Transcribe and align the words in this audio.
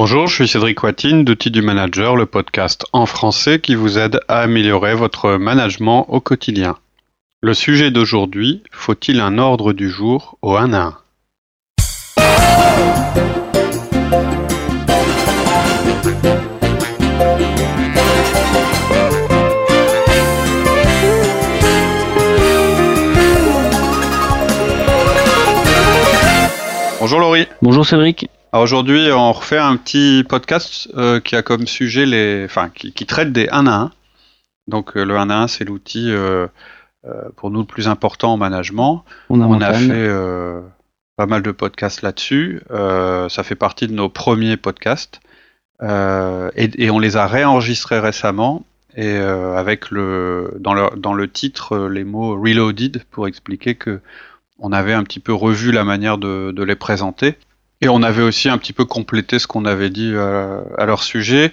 Bonjour, 0.00 0.28
je 0.28 0.34
suis 0.36 0.46
Cédric 0.46 0.80
Watine 0.84 1.24
d'Outils 1.24 1.50
du 1.50 1.60
Manager, 1.60 2.14
le 2.14 2.24
podcast 2.24 2.86
en 2.92 3.04
français 3.04 3.58
qui 3.58 3.74
vous 3.74 3.98
aide 3.98 4.20
à 4.28 4.42
améliorer 4.42 4.94
votre 4.94 5.32
management 5.32 6.06
au 6.08 6.20
quotidien. 6.20 6.76
Le 7.42 7.52
sujet 7.52 7.90
d'aujourd'hui, 7.90 8.62
faut-il 8.70 9.18
un 9.18 9.38
ordre 9.38 9.72
du 9.72 9.90
jour 9.90 10.38
au 10.40 10.54
1 10.54 10.72
à 10.72 10.82
1 10.82 10.98
Bonjour 27.00 27.18
Laurie. 27.18 27.48
Bonjour 27.60 27.84
Cédric. 27.84 28.28
Alors 28.50 28.64
aujourd'hui, 28.64 29.10
on 29.12 29.32
refait 29.32 29.58
un 29.58 29.76
petit 29.76 30.24
podcast 30.26 30.88
euh, 30.96 31.20
qui 31.20 31.36
a 31.36 31.42
comme 31.42 31.66
sujet 31.66 32.06
les, 32.06 32.46
enfin, 32.46 32.70
qui, 32.70 33.04
traite 33.04 33.30
des 33.30 33.46
1 33.50 33.66
à 33.66 33.74
1. 33.74 33.90
Donc 34.68 34.96
euh, 34.96 35.04
le 35.04 35.18
1 35.18 35.28
à 35.28 35.42
1, 35.42 35.48
c'est 35.48 35.64
l'outil 35.64 36.10
euh, 36.10 36.46
pour 37.36 37.50
nous 37.50 37.60
le 37.60 37.66
plus 37.66 37.88
important 37.88 38.32
en 38.32 38.36
management. 38.38 39.04
On, 39.28 39.60
a 39.60 39.74
fait 39.74 40.10
pas 41.16 41.26
mal 41.26 41.42
de 41.42 41.50
podcasts 41.50 42.00
là-dessus. 42.00 42.62
ça 42.70 43.42
fait 43.42 43.54
partie 43.54 43.86
de 43.86 43.92
nos 43.92 44.08
premiers 44.08 44.56
podcasts 44.56 45.20
et, 45.82 46.90
on 46.90 46.98
les 46.98 47.16
a 47.16 47.26
réenregistrés 47.26 48.00
récemment 48.00 48.64
et 48.96 49.16
avec 49.16 49.90
le 49.90 50.56
dans 50.58 50.74
le 50.74 50.88
dans 50.96 51.14
le 51.14 51.30
titre 51.30 51.88
les 51.88 52.04
mots 52.04 52.40
reloaded 52.40 53.04
pour 53.10 53.26
expliquer 53.26 53.74
que 53.74 54.00
on 54.58 54.72
avait 54.72 54.92
un 54.92 55.04
petit 55.04 55.20
peu 55.20 55.32
revu 55.32 55.70
la 55.70 55.84
manière 55.84 56.18
de, 56.18 56.50
de 56.50 56.62
les 56.62 56.76
présenter. 56.76 57.36
Et 57.80 57.88
on 57.88 58.02
avait 58.02 58.22
aussi 58.22 58.48
un 58.48 58.58
petit 58.58 58.72
peu 58.72 58.84
complété 58.84 59.38
ce 59.38 59.46
qu'on 59.46 59.64
avait 59.64 59.90
dit 59.90 60.10
euh, 60.12 60.60
à 60.76 60.86
leur 60.86 61.02
sujet 61.02 61.52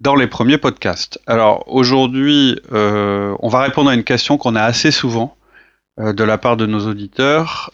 dans 0.00 0.16
les 0.16 0.26
premiers 0.26 0.58
podcasts. 0.58 1.20
Alors 1.26 1.64
aujourd'hui, 1.66 2.58
euh, 2.72 3.34
on 3.40 3.48
va 3.48 3.60
répondre 3.60 3.90
à 3.90 3.94
une 3.94 4.04
question 4.04 4.38
qu'on 4.38 4.56
a 4.56 4.62
assez 4.62 4.90
souvent 4.90 5.36
euh, 6.00 6.12
de 6.12 6.24
la 6.24 6.38
part 6.38 6.56
de 6.56 6.66
nos 6.66 6.86
auditeurs. 6.88 7.70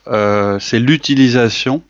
c'est 0.60 0.78
l'utilisation 0.78 1.82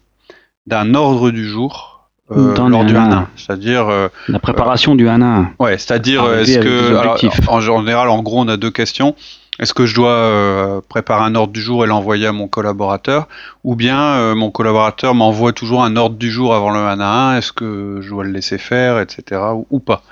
d'un 0.66 0.94
ordre 0.94 1.30
du 1.30 1.44
jour 1.44 2.10
lors 2.28 2.84
du 2.84 2.96
1 2.96 3.28
c'est-à-dire 3.36 3.86
la 4.28 4.38
préparation 4.40 4.96
du 4.96 5.08
1 5.08 5.22
1. 5.22 5.52
Ouais, 5.60 5.78
c'est-à-dire 5.78 6.24
est-ce 6.34 6.58
que 6.58 7.48
en 7.48 7.60
général, 7.60 8.08
en 8.08 8.22
gros, 8.22 8.40
on 8.40 8.48
a 8.48 8.56
deux 8.56 8.70
questions. 8.70 9.14
Est-ce 9.58 9.72
que 9.72 9.86
je 9.86 9.94
dois 9.94 10.10
euh, 10.10 10.80
préparer 10.86 11.24
un 11.24 11.34
ordre 11.34 11.52
du 11.52 11.62
jour 11.62 11.84
et 11.84 11.86
l'envoyer 11.86 12.26
à 12.26 12.32
mon 12.32 12.46
collaborateur 12.46 13.26
Ou 13.64 13.74
bien 13.74 14.00
euh, 14.00 14.34
mon 14.34 14.50
collaborateur 14.50 15.14
m'envoie 15.14 15.52
toujours 15.52 15.82
un 15.82 15.96
ordre 15.96 16.16
du 16.16 16.30
jour 16.30 16.54
avant 16.54 16.70
le 16.70 16.78
1 16.78 17.00
à 17.00 17.30
1 17.32 17.38
Est-ce 17.38 17.52
que 17.52 18.00
je 18.02 18.10
dois 18.10 18.24
le 18.24 18.30
laisser 18.30 18.58
faire, 18.58 19.00
etc. 19.00 19.40
ou, 19.70 19.78
pas? 19.78 20.02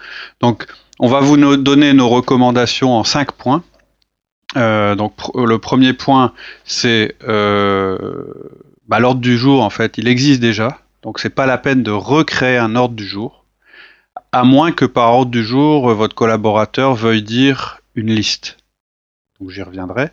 Donc, 0.41 0.67
on 0.99 1.09
va 1.09 1.21
vous 1.21 1.37
donner 1.57 1.93
nos 1.93 2.09
recommandations 2.09 2.93
en 2.95 3.05
5 3.05 3.33
points. 3.33 3.63
Euh, 4.57 4.95
donc, 4.95 5.13
le 5.35 5.59
premier 5.59 5.93
point, 5.93 6.33
c'est 6.65 7.17
bah, 7.21 8.99
l'ordre 8.99 9.21
du 9.21 9.37
jour, 9.37 9.63
en 9.63 9.71
fait, 9.71 9.99
il 9.99 10.09
existe 10.09 10.41
déjà. 10.41 10.79
Donc, 11.03 11.19
c'est 11.19 11.31
pas 11.31 11.45
la 11.45 11.59
peine 11.59 11.83
de 11.83 11.91
recréer 11.91 12.57
un 12.57 12.77
ordre 12.77 12.95
du 12.95 13.07
jour. 13.07 13.45
À 14.33 14.45
moins 14.45 14.73
que 14.73 14.87
par 14.87 15.13
ordre 15.13 15.31
du 15.31 15.45
jour, 15.45 15.93
votre 15.93 16.15
collaborateur 16.15 16.95
veuille 16.95 17.23
dire 17.23 17.81
une 17.95 18.11
liste 18.11 18.57
donc 19.41 19.51
j'y 19.51 19.63
reviendrai. 19.63 20.11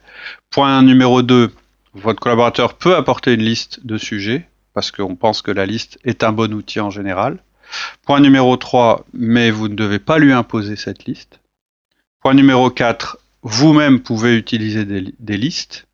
Point 0.49 0.81
numéro 0.83 1.21
2, 1.21 1.51
votre 1.93 2.19
collaborateur 2.19 2.75
peut 2.75 2.95
apporter 2.95 3.33
une 3.33 3.43
liste 3.43 3.85
de 3.85 3.97
sujets, 3.97 4.47
parce 4.73 4.91
qu'on 4.91 5.15
pense 5.15 5.41
que 5.41 5.51
la 5.51 5.65
liste 5.65 5.99
est 6.03 6.23
un 6.23 6.31
bon 6.31 6.53
outil 6.53 6.79
en 6.79 6.89
général. 6.89 7.39
Point 8.05 8.19
numéro 8.19 8.57
3, 8.57 9.05
mais 9.13 9.51
vous 9.51 9.67
ne 9.67 9.75
devez 9.75 9.99
pas 9.99 10.17
lui 10.17 10.31
imposer 10.31 10.75
cette 10.75 11.05
liste. 11.05 11.39
Point 12.21 12.33
numéro 12.33 12.69
4, 12.69 13.17
vous-même 13.43 14.01
pouvez 14.01 14.35
utiliser 14.37 14.85
des, 14.85 15.37
listes. 15.37 15.87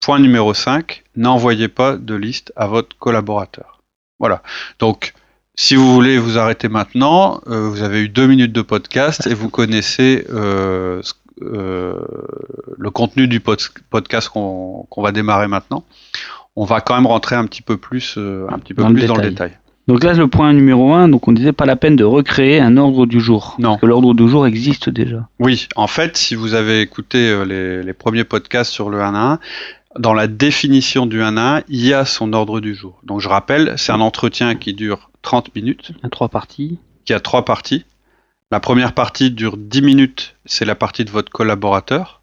Point 0.00 0.18
numéro 0.18 0.54
5, 0.54 1.04
n'envoyez 1.16 1.68
pas 1.68 1.96
de 1.96 2.14
liste 2.14 2.52
à 2.56 2.66
votre 2.66 2.96
collaborateur. 2.98 3.80
Voilà. 4.18 4.42
Donc, 4.78 5.14
si 5.54 5.76
vous 5.76 5.92
voulez 5.92 6.18
vous 6.18 6.38
arrêter 6.38 6.68
maintenant, 6.68 7.40
euh, 7.46 7.68
vous 7.68 7.82
avez 7.82 8.00
eu 8.00 8.08
deux 8.08 8.26
minutes 8.26 8.52
de 8.52 8.62
podcast 8.62 9.26
et 9.26 9.34
vous 9.34 9.50
connaissez 9.50 10.26
euh, 10.30 11.02
euh, 11.02 11.02
le 11.40 12.90
contenu 12.90 13.28
du 13.28 13.40
podcast 13.40 14.28
qu'on 14.28 14.86
va 14.96 15.12
démarrer 15.12 15.48
maintenant, 15.48 15.84
on 16.56 16.64
va 16.64 16.80
quand 16.80 16.94
même 16.94 17.06
rentrer 17.06 17.36
un 17.36 17.46
petit 17.46 17.62
peu 17.62 17.76
plus, 17.76 18.16
euh, 18.18 18.46
un 18.50 18.58
petit 18.58 18.74
peu 18.74 18.82
dans, 18.82 18.92
plus 18.92 19.02
le 19.02 19.08
dans 19.08 19.16
le 19.16 19.30
détail. 19.30 19.52
Donc 19.88 20.04
là, 20.04 20.12
le 20.12 20.28
point 20.28 20.52
numéro 20.52 20.92
1, 20.92 21.08
donc 21.08 21.26
on 21.26 21.32
disait 21.32 21.52
pas 21.52 21.66
la 21.66 21.76
peine 21.76 21.96
de 21.96 22.04
recréer 22.04 22.60
un 22.60 22.76
ordre 22.76 23.06
du 23.06 23.20
jour. 23.20 23.56
Non. 23.58 23.70
Parce 23.70 23.80
que 23.80 23.86
l'ordre 23.86 24.14
du 24.14 24.28
jour 24.28 24.46
existe 24.46 24.88
déjà. 24.88 25.28
Oui, 25.40 25.66
en 25.74 25.88
fait, 25.88 26.16
si 26.16 26.34
vous 26.34 26.54
avez 26.54 26.80
écouté 26.80 27.18
euh, 27.18 27.44
les, 27.44 27.82
les 27.82 27.92
premiers 27.92 28.24
podcasts 28.24 28.70
sur 28.70 28.90
le 28.90 29.00
1 29.00 29.14
à 29.14 29.32
1, 29.32 29.38
dans 29.98 30.14
la 30.14 30.26
définition 30.28 31.06
du 31.06 31.22
1 31.22 31.36
à 31.36 31.58
1, 31.58 31.62
il 31.68 31.84
y 31.84 31.94
a 31.94 32.04
son 32.04 32.32
ordre 32.32 32.60
du 32.60 32.74
jour. 32.74 33.00
Donc 33.02 33.20
je 33.20 33.28
rappelle, 33.28 33.74
c'est 33.76 33.92
un 33.92 34.00
entretien 34.00 34.54
qui 34.54 34.72
dure 34.72 35.10
30 35.22 35.54
minutes. 35.54 35.90
Il 35.90 36.02
y 36.02 36.06
a 36.06 36.10
trois 36.10 36.28
parties. 36.28 36.78
Qui 37.04 37.12
a 37.12 37.20
trois 37.20 37.44
parties. 37.44 37.84
La 38.52 38.60
première 38.60 38.92
partie 38.92 39.30
dure 39.30 39.56
10 39.56 39.80
minutes, 39.80 40.36
c'est 40.44 40.66
la 40.66 40.74
partie 40.74 41.06
de 41.06 41.10
votre 41.10 41.32
collaborateur. 41.32 42.20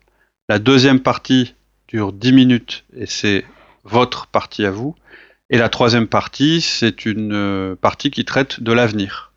La 0.47 0.59
deuxième 0.59 0.99
partie 0.99 1.55
dure 1.87 2.13
10 2.13 2.33
minutes 2.33 2.85
et 2.95 3.07
c'est 3.07 3.45
votre 3.83 4.27
partie 4.27 4.63
à 4.63 4.69
vous. 4.69 4.95
Et 5.49 5.57
la 5.57 5.69
troisième 5.69 6.05
partie, 6.05 6.61
c'est 6.61 7.07
une 7.07 7.33
euh, 7.33 7.75
partie 7.75 8.11
qui 8.11 8.25
traite 8.25 8.61
de 8.61 8.71
l'avenir. 8.71 9.31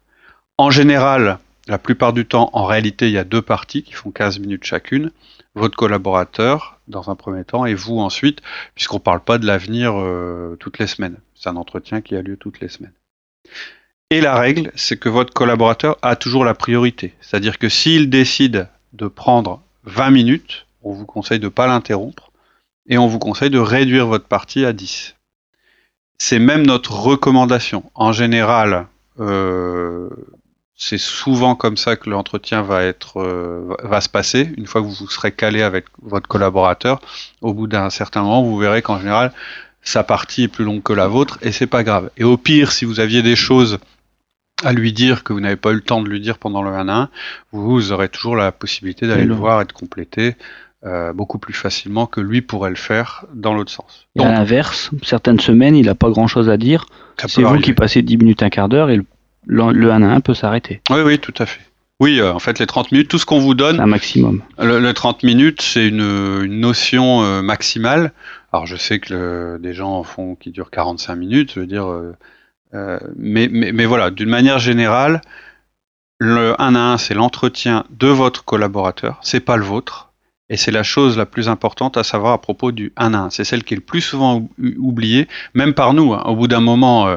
En 0.59 0.71
général, 0.71 1.39
la 1.67 1.79
plupart 1.79 2.13
du 2.13 2.27
temps, 2.27 2.51
en 2.53 2.67
réalité, 2.67 3.07
il 3.07 3.13
y 3.13 3.19
a 3.19 3.25
deux 3.25 3.41
parties 3.41 3.83
qui 3.83 3.95
font 3.95 4.11
15 4.11 4.41
minutes 4.41 4.65
chacune. 4.65 5.13
Votre 5.55 5.79
collaborateur, 5.79 6.79
dans 6.89 7.09
un 7.09 7.15
premier 7.15 7.45
temps, 7.45 7.65
et 7.65 7.73
vous 7.73 8.01
ensuite, 8.01 8.43
puisqu'on 8.75 8.97
ne 8.97 9.01
parle 9.01 9.21
pas 9.21 9.39
de 9.39 9.47
l'avenir 9.47 9.95
euh, 9.97 10.57
toutes 10.61 10.79
les 10.79 10.87
semaines. 10.87 11.17
C'est 11.37 11.49
un 11.49 11.57
entretien 11.57 12.03
qui 12.03 12.17
a 12.17 12.21
lieu 12.21 12.37
toutes 12.37 12.61
les 12.61 12.69
semaines. 12.69 12.93
Et 14.13 14.21
la 14.21 14.35
règle, 14.35 14.71
c'est 14.75 14.99
que 14.99 15.09
votre 15.09 15.33
collaborateur 15.33 15.97
a 16.03 16.17
toujours 16.17 16.45
la 16.45 16.53
priorité. 16.53 17.15
C'est-à-dire 17.23 17.59
que 17.59 17.71
s'il 17.71 18.11
décide 18.11 18.69
de 18.93 19.09
prendre 19.09 19.63
20 19.85 20.11
minutes, 20.11 20.67
on 20.83 20.93
vous 20.93 21.07
conseille 21.07 21.39
de 21.39 21.47
ne 21.47 21.49
pas 21.49 21.67
l'interrompre 21.67 22.31
et 22.87 22.99
on 22.99 23.07
vous 23.07 23.19
conseille 23.19 23.49
de 23.49 23.59
réduire 23.59 24.07
votre 24.07 24.27
partie 24.27 24.67
à 24.67 24.75
10. 24.75 25.17
C'est 26.19 26.39
même 26.39 26.67
notre 26.67 26.93
recommandation. 26.93 27.91
En 27.95 28.13
général, 28.13 28.87
euh, 29.19 30.11
c'est 30.77 30.99
souvent 30.99 31.55
comme 31.55 31.79
ça 31.79 31.97
que 31.97 32.11
l'entretien 32.11 32.61
va 32.61 32.83
euh, 33.17 33.75
va 33.83 34.03
se 34.03 34.11
passer. 34.11 34.53
Une 34.59 34.67
fois 34.67 34.83
que 34.83 34.89
vous 34.89 34.93
vous 34.93 35.09
serez 35.09 35.33
calé 35.33 35.63
avec 35.63 35.87
votre 36.03 36.29
collaborateur, 36.29 37.01
au 37.41 37.55
bout 37.55 37.67
d'un 37.67 37.89
certain 37.89 38.21
moment, 38.21 38.43
vous 38.43 38.59
verrez 38.59 38.83
qu'en 38.83 38.99
général, 38.99 39.33
sa 39.81 40.05
partie 40.05 40.43
est 40.43 40.49
plus 40.49 40.67
longue 40.67 40.83
que 40.83 40.93
la 40.93 41.09
vôtre 41.09 41.39
et 41.41 41.51
c'est 41.51 41.67
pas 41.67 41.83
grave. 41.83 42.11
Et 42.19 42.25
au 42.25 42.37
pire, 42.37 42.73
si 42.73 42.85
vous 42.85 43.01
aviez 43.01 43.23
des 43.23 43.37
choses 43.37 43.79
à 44.63 44.73
lui 44.73 44.93
dire 44.93 45.25
que 45.25 45.33
vous 45.33 45.41
n'avez 45.41 45.57
pas 45.57 45.71
eu 45.71 45.77
le 45.77 45.81
temps 45.81 46.03
de 46.03 46.09
lui 46.09 46.21
dire 46.21 46.39
pendant 46.39 46.63
le 46.63 46.71
1 46.71 46.89
1, 46.89 47.09
vous 47.53 47.93
aurez 47.93 48.09
toujours 48.09 48.37
la 48.37 48.53
possibilité 48.53 49.07
d'aller 49.07 49.25
le 49.25 49.35
voir 49.35 49.63
et 49.63 49.65
de 49.65 49.73
compléter 49.73 50.37
euh, 50.85 51.13
beaucoup 51.13 51.39
plus 51.39 51.55
facilement 51.55 52.07
que 52.07 52.21
lui 52.21 52.43
pourrait 52.43 52.71
le 52.71 52.77
faire 52.77 53.25
dans 53.35 53.55
l'autre 53.55 53.71
sens. 53.71 54.09
Et 54.17 54.25
à 54.25 54.33
l'inverse, 54.33 54.91
certaines 55.03 55.39
semaines, 55.41 55.77
il 55.77 55.87
n'a 55.87 55.95
pas 55.95 56.11
grand-chose 56.11 56.49
à 56.49 56.57
dire. 56.57 56.87
C'est 57.27 57.43
vous 57.43 57.59
qui 57.59 57.73
passez 57.73 58.03
10 58.03 58.17
minutes, 58.19 58.43
un 58.43 58.51
quart 58.51 58.69
d'heure 58.69 58.91
et 58.91 58.97
le, 58.97 59.05
le, 59.47 59.93
1 59.93 60.03
1 60.03 60.21
peut 60.21 60.35
s'arrêter. 60.35 60.81
Oui, 60.91 61.01
oui, 61.05 61.19
tout 61.19 61.35
à 61.39 61.47
fait. 61.47 61.61
Oui, 62.01 62.19
euh, 62.21 62.33
en 62.33 62.41
fait, 62.41 62.59
les 62.59 62.67
30 62.67 62.91
minutes, 62.91 63.07
tout 63.07 63.19
ce 63.19 63.27
qu'on 63.27 63.39
vous 63.39 63.55
donne. 63.55 63.79
Un 63.79 63.87
maximum. 63.87 64.43
Le, 64.59 64.93
30 64.93 65.23
minutes, 65.23 65.63
c'est 65.63 65.87
une, 65.87 66.01
une, 66.01 66.59
notion 66.59 67.23
euh, 67.23 67.43
maximale. 67.43 68.13
Alors, 68.53 68.67
je 68.67 68.75
sais 68.75 68.99
que 68.99 69.57
des 69.59 69.73
gens 69.73 69.99
en 69.99 70.03
font 70.03 70.35
qui 70.35 70.51
durent 70.51 70.73
45 70.73 71.15
minutes. 71.15 71.53
Je 71.55 71.61
veux 71.61 71.67
dire, 71.67 71.89
euh, 71.89 72.17
mais, 72.73 73.49
mais, 73.51 73.73
mais, 73.73 73.85
voilà, 73.85 74.11
d'une 74.11 74.29
manière 74.29 74.59
générale, 74.59 75.21
le 76.19 76.61
1 76.61 76.75
à 76.75 76.93
1, 76.93 76.99
c'est 76.99 77.15
l'entretien 77.15 77.85
de 77.91 78.07
votre 78.07 78.45
collaborateur, 78.45 79.19
c'est 79.23 79.41
pas 79.41 79.57
le 79.57 79.65
vôtre. 79.65 80.13
Et 80.49 80.57
c'est 80.57 80.71
la 80.71 80.83
chose 80.83 81.17
la 81.17 81.25
plus 81.25 81.49
importante 81.49 81.97
à 81.97 82.05
savoir 82.05 82.35
à 82.35 82.41
propos 82.41 82.73
du 82.73 82.93
1 82.97 83.15
à 83.15 83.19
1. 83.19 83.31
C'est 83.31 83.45
celle 83.45 83.65
qui 83.65 83.75
est 83.75 83.77
le 83.77 83.83
plus 83.83 84.03
souvent 84.03 84.49
oubliée, 84.79 85.27
même 85.55 85.73
par 85.73 85.95
nous. 85.95 86.13
Hein. 86.13 86.23
Au 86.27 86.37
bout 86.37 86.47
d'un 86.47 86.61
moment, 86.61 87.07
euh, 87.07 87.17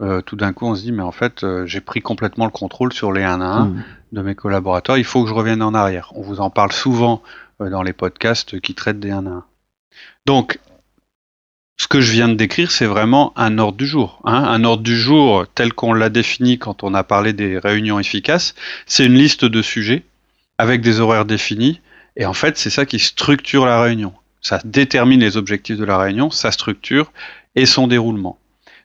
euh, 0.00 0.22
tout 0.22 0.36
d'un 0.36 0.52
coup, 0.52 0.66
on 0.66 0.74
se 0.74 0.82
dit, 0.82 0.90
mais 0.90 1.02
en 1.02 1.12
fait, 1.12 1.44
j'ai 1.66 1.80
pris 1.80 2.00
complètement 2.00 2.46
le 2.46 2.50
contrôle 2.50 2.92
sur 2.92 3.12
les 3.12 3.22
1 3.22 3.40
à 3.42 3.44
1 3.44 3.64
mmh. 3.66 3.84
de 4.12 4.22
mes 4.22 4.34
collaborateurs. 4.34 4.96
Il 4.96 5.04
faut 5.04 5.22
que 5.22 5.28
je 5.28 5.34
revienne 5.34 5.62
en 5.62 5.74
arrière. 5.74 6.12
On 6.14 6.22
vous 6.22 6.40
en 6.40 6.50
parle 6.50 6.72
souvent 6.72 7.22
dans 7.60 7.82
les 7.82 7.92
podcasts 7.92 8.58
qui 8.60 8.74
traitent 8.74 9.00
des 9.00 9.10
1 9.10 9.26
à 9.26 9.30
1. 9.30 9.44
Donc, 10.26 10.58
ce 11.82 11.88
que 11.88 12.00
je 12.00 12.12
viens 12.12 12.28
de 12.28 12.34
décrire, 12.34 12.70
c'est 12.70 12.86
vraiment 12.86 13.32
un 13.34 13.58
ordre 13.58 13.76
du 13.76 13.88
jour. 13.88 14.20
Hein. 14.22 14.44
Un 14.44 14.62
ordre 14.62 14.84
du 14.84 14.96
jour 14.96 15.46
tel 15.52 15.72
qu'on 15.72 15.92
l'a 15.92 16.10
défini 16.10 16.56
quand 16.56 16.84
on 16.84 16.94
a 16.94 17.02
parlé 17.02 17.32
des 17.32 17.58
réunions 17.58 17.98
efficaces, 17.98 18.54
c'est 18.86 19.04
une 19.04 19.16
liste 19.16 19.44
de 19.44 19.62
sujets 19.62 20.04
avec 20.58 20.80
des 20.80 21.00
horaires 21.00 21.24
définis. 21.24 21.80
Et 22.14 22.24
en 22.24 22.34
fait, 22.34 22.56
c'est 22.56 22.70
ça 22.70 22.86
qui 22.86 23.00
structure 23.00 23.66
la 23.66 23.82
réunion. 23.82 24.12
Ça 24.42 24.60
détermine 24.64 25.18
les 25.18 25.36
objectifs 25.36 25.76
de 25.76 25.84
la 25.84 25.98
réunion, 25.98 26.30
sa 26.30 26.52
structure 26.52 27.10
et 27.56 27.66
son 27.66 27.88
déroulement. 27.88 28.38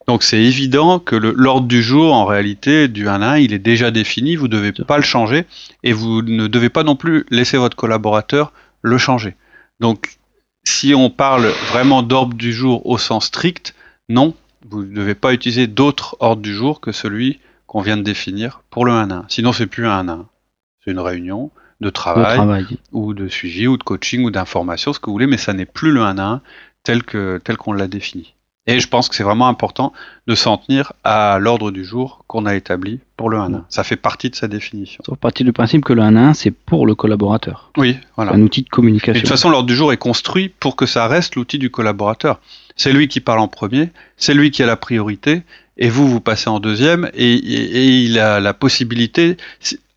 Donc 0.08 0.24
c'est 0.24 0.42
évident 0.42 0.98
que 0.98 1.16
l'ordre 1.16 1.68
du 1.68 1.84
jour, 1.84 2.16
en 2.16 2.26
réalité, 2.26 2.88
du 2.88 3.08
1 3.08 3.22
à 3.22 3.34
1, 3.34 3.38
il 3.38 3.54
est 3.54 3.60
déjà 3.60 3.92
défini, 3.92 4.36
vous 4.36 4.48
ne 4.48 4.54
devez 4.54 4.72
pas 4.72 4.98
le 4.98 5.04
changer, 5.04 5.46
et 5.84 5.94
vous 5.94 6.24
ne 6.24 6.48
devez 6.48 6.70
pas 6.70 6.82
non 6.82 6.96
plus 6.96 7.28
laisser 7.30 7.58
votre 7.58 7.78
collaborateur 7.78 8.54
le 8.82 8.98
changer. 8.98 9.36
Donc 9.80 10.18
si 10.68 10.94
on 10.94 11.10
parle 11.10 11.48
vraiment 11.72 12.04
d'ordre 12.04 12.36
du 12.36 12.52
jour 12.52 12.86
au 12.86 12.98
sens 12.98 13.28
strict, 13.28 13.74
non, 14.10 14.36
vous 14.69 14.84
ne 14.84 14.94
devez 14.94 15.16
pas 15.16 15.34
utiliser 15.34 15.66
d'autres 15.66 16.18
ordres 16.19 16.42
du 16.42 16.54
jour 16.54 16.81
que 16.81 16.92
celui 16.92 17.40
qu'on 17.68 17.81
vient 17.81 17.96
de 17.96 18.02
définir 18.02 18.62
pour 18.69 18.86
le 18.86 18.92
1 18.92 19.10
1. 19.10 19.25
Sinon, 19.30 19.54
c'est 19.54 19.66
plus 19.66 19.88
un 19.88 20.08
1 20.08 20.10
1. 20.10 20.25
C'est 20.84 20.92
une 20.92 21.00
réunion 21.00 21.52
de 21.80 21.90
travail, 21.90 22.66
ou 22.92 23.14
de 23.14 23.30
suivi 23.30 23.68
ou 23.68 23.78
de 23.78 23.84
coaching 23.84 24.24
ou 24.25 24.31
d'information, 24.31 24.92
ce 24.92 25.00
que 25.00 25.06
vous 25.06 25.14
voulez, 25.14 25.28
mais 25.28 25.38
ça 25.38 25.54
n'est 25.54 25.66
plus 25.66 25.92
le 25.92 26.02
1 26.02 26.19
1 26.19 26.42
tel 26.84 27.04
que 27.04 27.40
tel 27.44 27.56
qu'on 27.56 27.74
l'a 27.74 27.88
défini. 27.88 28.34
Et 28.68 28.81
je 28.81 28.88
pense 28.88 29.08
que 29.08 29.16
c'est 29.16 29.24
vraiment 29.24 29.48
important 29.48 29.94
de 30.28 30.36
s'en 30.36 30.58
tenir 30.58 30.92
à 31.06 31.40
l'ordre 31.40 31.72
du 31.72 31.86
jour 31.86 32.24
qu'on 32.28 32.46
a 32.46 32.54
établi 32.54 33.00
pour 33.16 33.30
le 33.30 33.38
1-1. 33.38 33.62
Ça 33.69 33.86
fait 33.86 33.96
partie 33.96 34.30
de 34.30 34.36
sa 34.36 34.50
définition. 34.50 35.02
Ça 35.06 35.14
fait 35.14 35.19
partie 35.19 35.46
du 35.46 35.54
principe 35.54 35.86
que 35.86 35.94
le 35.94 36.02
1-1, 36.02 36.34
c'est 36.34 36.52
pour 36.52 36.86
le 36.86 36.94
collaborateur. 36.94 37.72
Oui, 37.78 37.98
voilà. 38.18 38.34
Un 38.34 38.42
outil 38.42 38.64
de 38.64 38.69
communication. 38.69 39.14
de 39.14 39.19
toute 39.19 39.30
façon, 39.30 39.50
l'ordre 39.50 39.68
du 39.68 39.75
jour 39.75 39.94
est 39.94 39.98
construit 39.98 40.50
pour 40.50 40.75
que 40.75 40.86
ça 40.86 41.08
reste 41.08 41.36
l'outil 41.36 41.60
du 41.60 41.72
collaborateur. 41.72 42.42
C'est 42.75 42.92
lui 42.92 43.08
qui 43.08 43.22
parle 43.22 43.40
en 43.40 43.48
premier, 43.48 43.90
c'est 44.18 44.34
lui 44.34 44.52
qui 44.52 44.62
a 44.62 44.66
la 44.66 44.75
priorité, 44.75 45.44
et 45.78 45.90
vous, 45.90 46.08
vous 46.08 46.19
passez 46.19 46.50
en 46.50 46.60
deuxième, 46.60 47.10
et, 47.14 47.34
il 48.04 48.19
a 48.19 48.40
la 48.40 48.54
possibilité, 48.54 49.38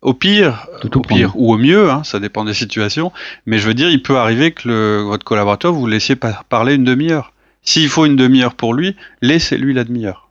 au 0.01 0.13
pire, 0.13 0.67
au 0.83 1.01
pire 1.01 1.33
ou 1.35 1.53
au 1.53 1.57
mieux, 1.57 1.91
hein, 1.91 2.03
ça 2.03 2.19
dépend 2.19 2.45
des 2.45 2.53
situations, 2.53 3.11
mais 3.45 3.59
je 3.59 3.67
veux 3.67 3.73
dire, 3.73 3.89
il 3.89 4.01
peut 4.01 4.17
arriver 4.17 4.51
que 4.51 4.67
le, 4.67 5.01
votre 5.01 5.25
collaborateur 5.25 5.73
vous 5.73 5.85
laissiez 5.87 6.15
parler 6.15 6.75
une 6.75 6.83
demi-heure. 6.83 7.33
S'il 7.63 7.89
faut 7.89 8.05
une 8.05 8.15
demi-heure 8.15 8.55
pour 8.55 8.73
lui, 8.73 8.95
laissez-lui 9.21 9.73
la 9.73 9.83
demi-heure. 9.83 10.29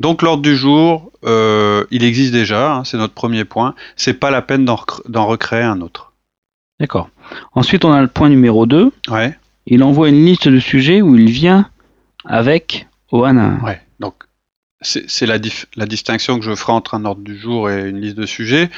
Donc 0.00 0.22
l'ordre 0.22 0.42
du 0.42 0.56
jour, 0.56 1.10
euh, 1.24 1.84
il 1.90 2.04
existe 2.04 2.32
déjà, 2.32 2.72
hein, 2.72 2.84
c'est 2.84 2.96
notre 2.96 3.14
premier 3.14 3.44
point. 3.44 3.74
C'est 3.96 4.14
pas 4.14 4.30
la 4.30 4.42
peine 4.42 4.64
d'en 4.64 5.26
recréer 5.26 5.64
un 5.64 5.80
autre. 5.80 6.12
D'accord. 6.78 7.10
Ensuite, 7.52 7.84
on 7.84 7.92
a 7.92 8.00
le 8.00 8.08
point 8.08 8.28
numéro 8.28 8.64
2. 8.64 8.92
Ouais. 9.08 9.36
Il 9.66 9.82
envoie 9.82 10.08
une 10.08 10.24
liste 10.24 10.48
de 10.48 10.60
sujets 10.60 11.02
où 11.02 11.16
il 11.16 11.30
vient 11.30 11.68
avec 12.24 12.86
OANA. 13.10 13.58
Ouais. 13.64 13.82
Donc 13.98 14.14
c'est 14.80 15.26
la, 15.26 15.38
la 15.74 15.86
distinction 15.86 16.38
que 16.38 16.44
je 16.44 16.54
ferai 16.54 16.72
entre 16.72 16.94
un 16.94 17.04
ordre 17.04 17.22
du 17.22 17.36
jour 17.36 17.68
et 17.68 17.88
une 17.88 18.00
liste 18.00 18.16
de 18.16 18.26
sujets 18.26 18.70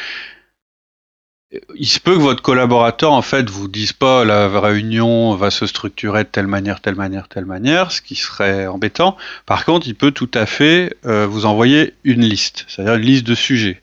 il 1.75 1.87
se 1.87 1.99
peut 1.99 2.15
que 2.15 2.21
votre 2.21 2.43
collaborateur 2.43 3.13
en 3.13 3.23
fait 3.23 3.51
vous 3.51 3.67
dise 3.67 3.93
pas 3.93 4.25
la 4.25 4.49
réunion 4.61 5.35
va 5.35 5.51
se 5.51 5.67
structurer 5.67 6.25
de 6.25 6.29
telle 6.29 6.47
manière, 6.47 6.81
telle 6.81 6.95
manière, 6.95 7.29
telle 7.29 7.45
manière, 7.45 7.91
ce 7.91 8.01
qui 8.01 8.15
serait 8.15 8.67
embêtant. 8.67 9.17
Par 9.47 9.65
contre, 9.65 9.89
il 9.89 9.95
peut 9.95 10.13
tout 10.13 10.31
à 10.35 10.47
fait 10.47 10.97
euh, 11.07 11.27
vous 11.27 11.47
envoyer 11.47 11.95
une 12.05 12.25
liste, 12.25 12.67
c'est-à-dire 12.69 12.95
une 12.95 13.03
liste 13.03 13.27
de 13.27 13.35
sujets. 13.35 13.83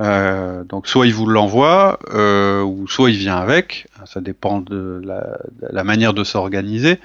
Euh, 0.00 0.64
donc 0.64 0.88
soit 0.88 1.06
il 1.06 1.14
vous 1.14 1.26
l'envoie, 1.26 2.00
euh, 2.12 2.62
ou 2.62 2.88
soit 2.88 3.10
il 3.10 3.16
vient 3.16 3.36
avec. 3.36 3.86
Ça 4.06 4.20
dépend 4.20 4.60
de 4.60 5.00
la, 5.04 5.38
de 5.62 5.68
la 5.70 5.84
manière 5.84 6.14
de 6.14 6.24
s'organiser. 6.24 6.98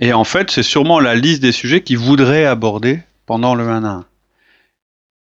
Et 0.00 0.12
en 0.12 0.24
fait, 0.24 0.50
c'est 0.50 0.64
sûrement 0.64 0.98
la 0.98 1.14
liste 1.14 1.40
des 1.40 1.52
sujets 1.52 1.82
qu'il 1.82 1.98
voudrait 1.98 2.46
aborder 2.46 3.00
pendant 3.26 3.54
le 3.54 3.68
1 3.68 3.84
à 3.84 3.88
1. 3.88 4.04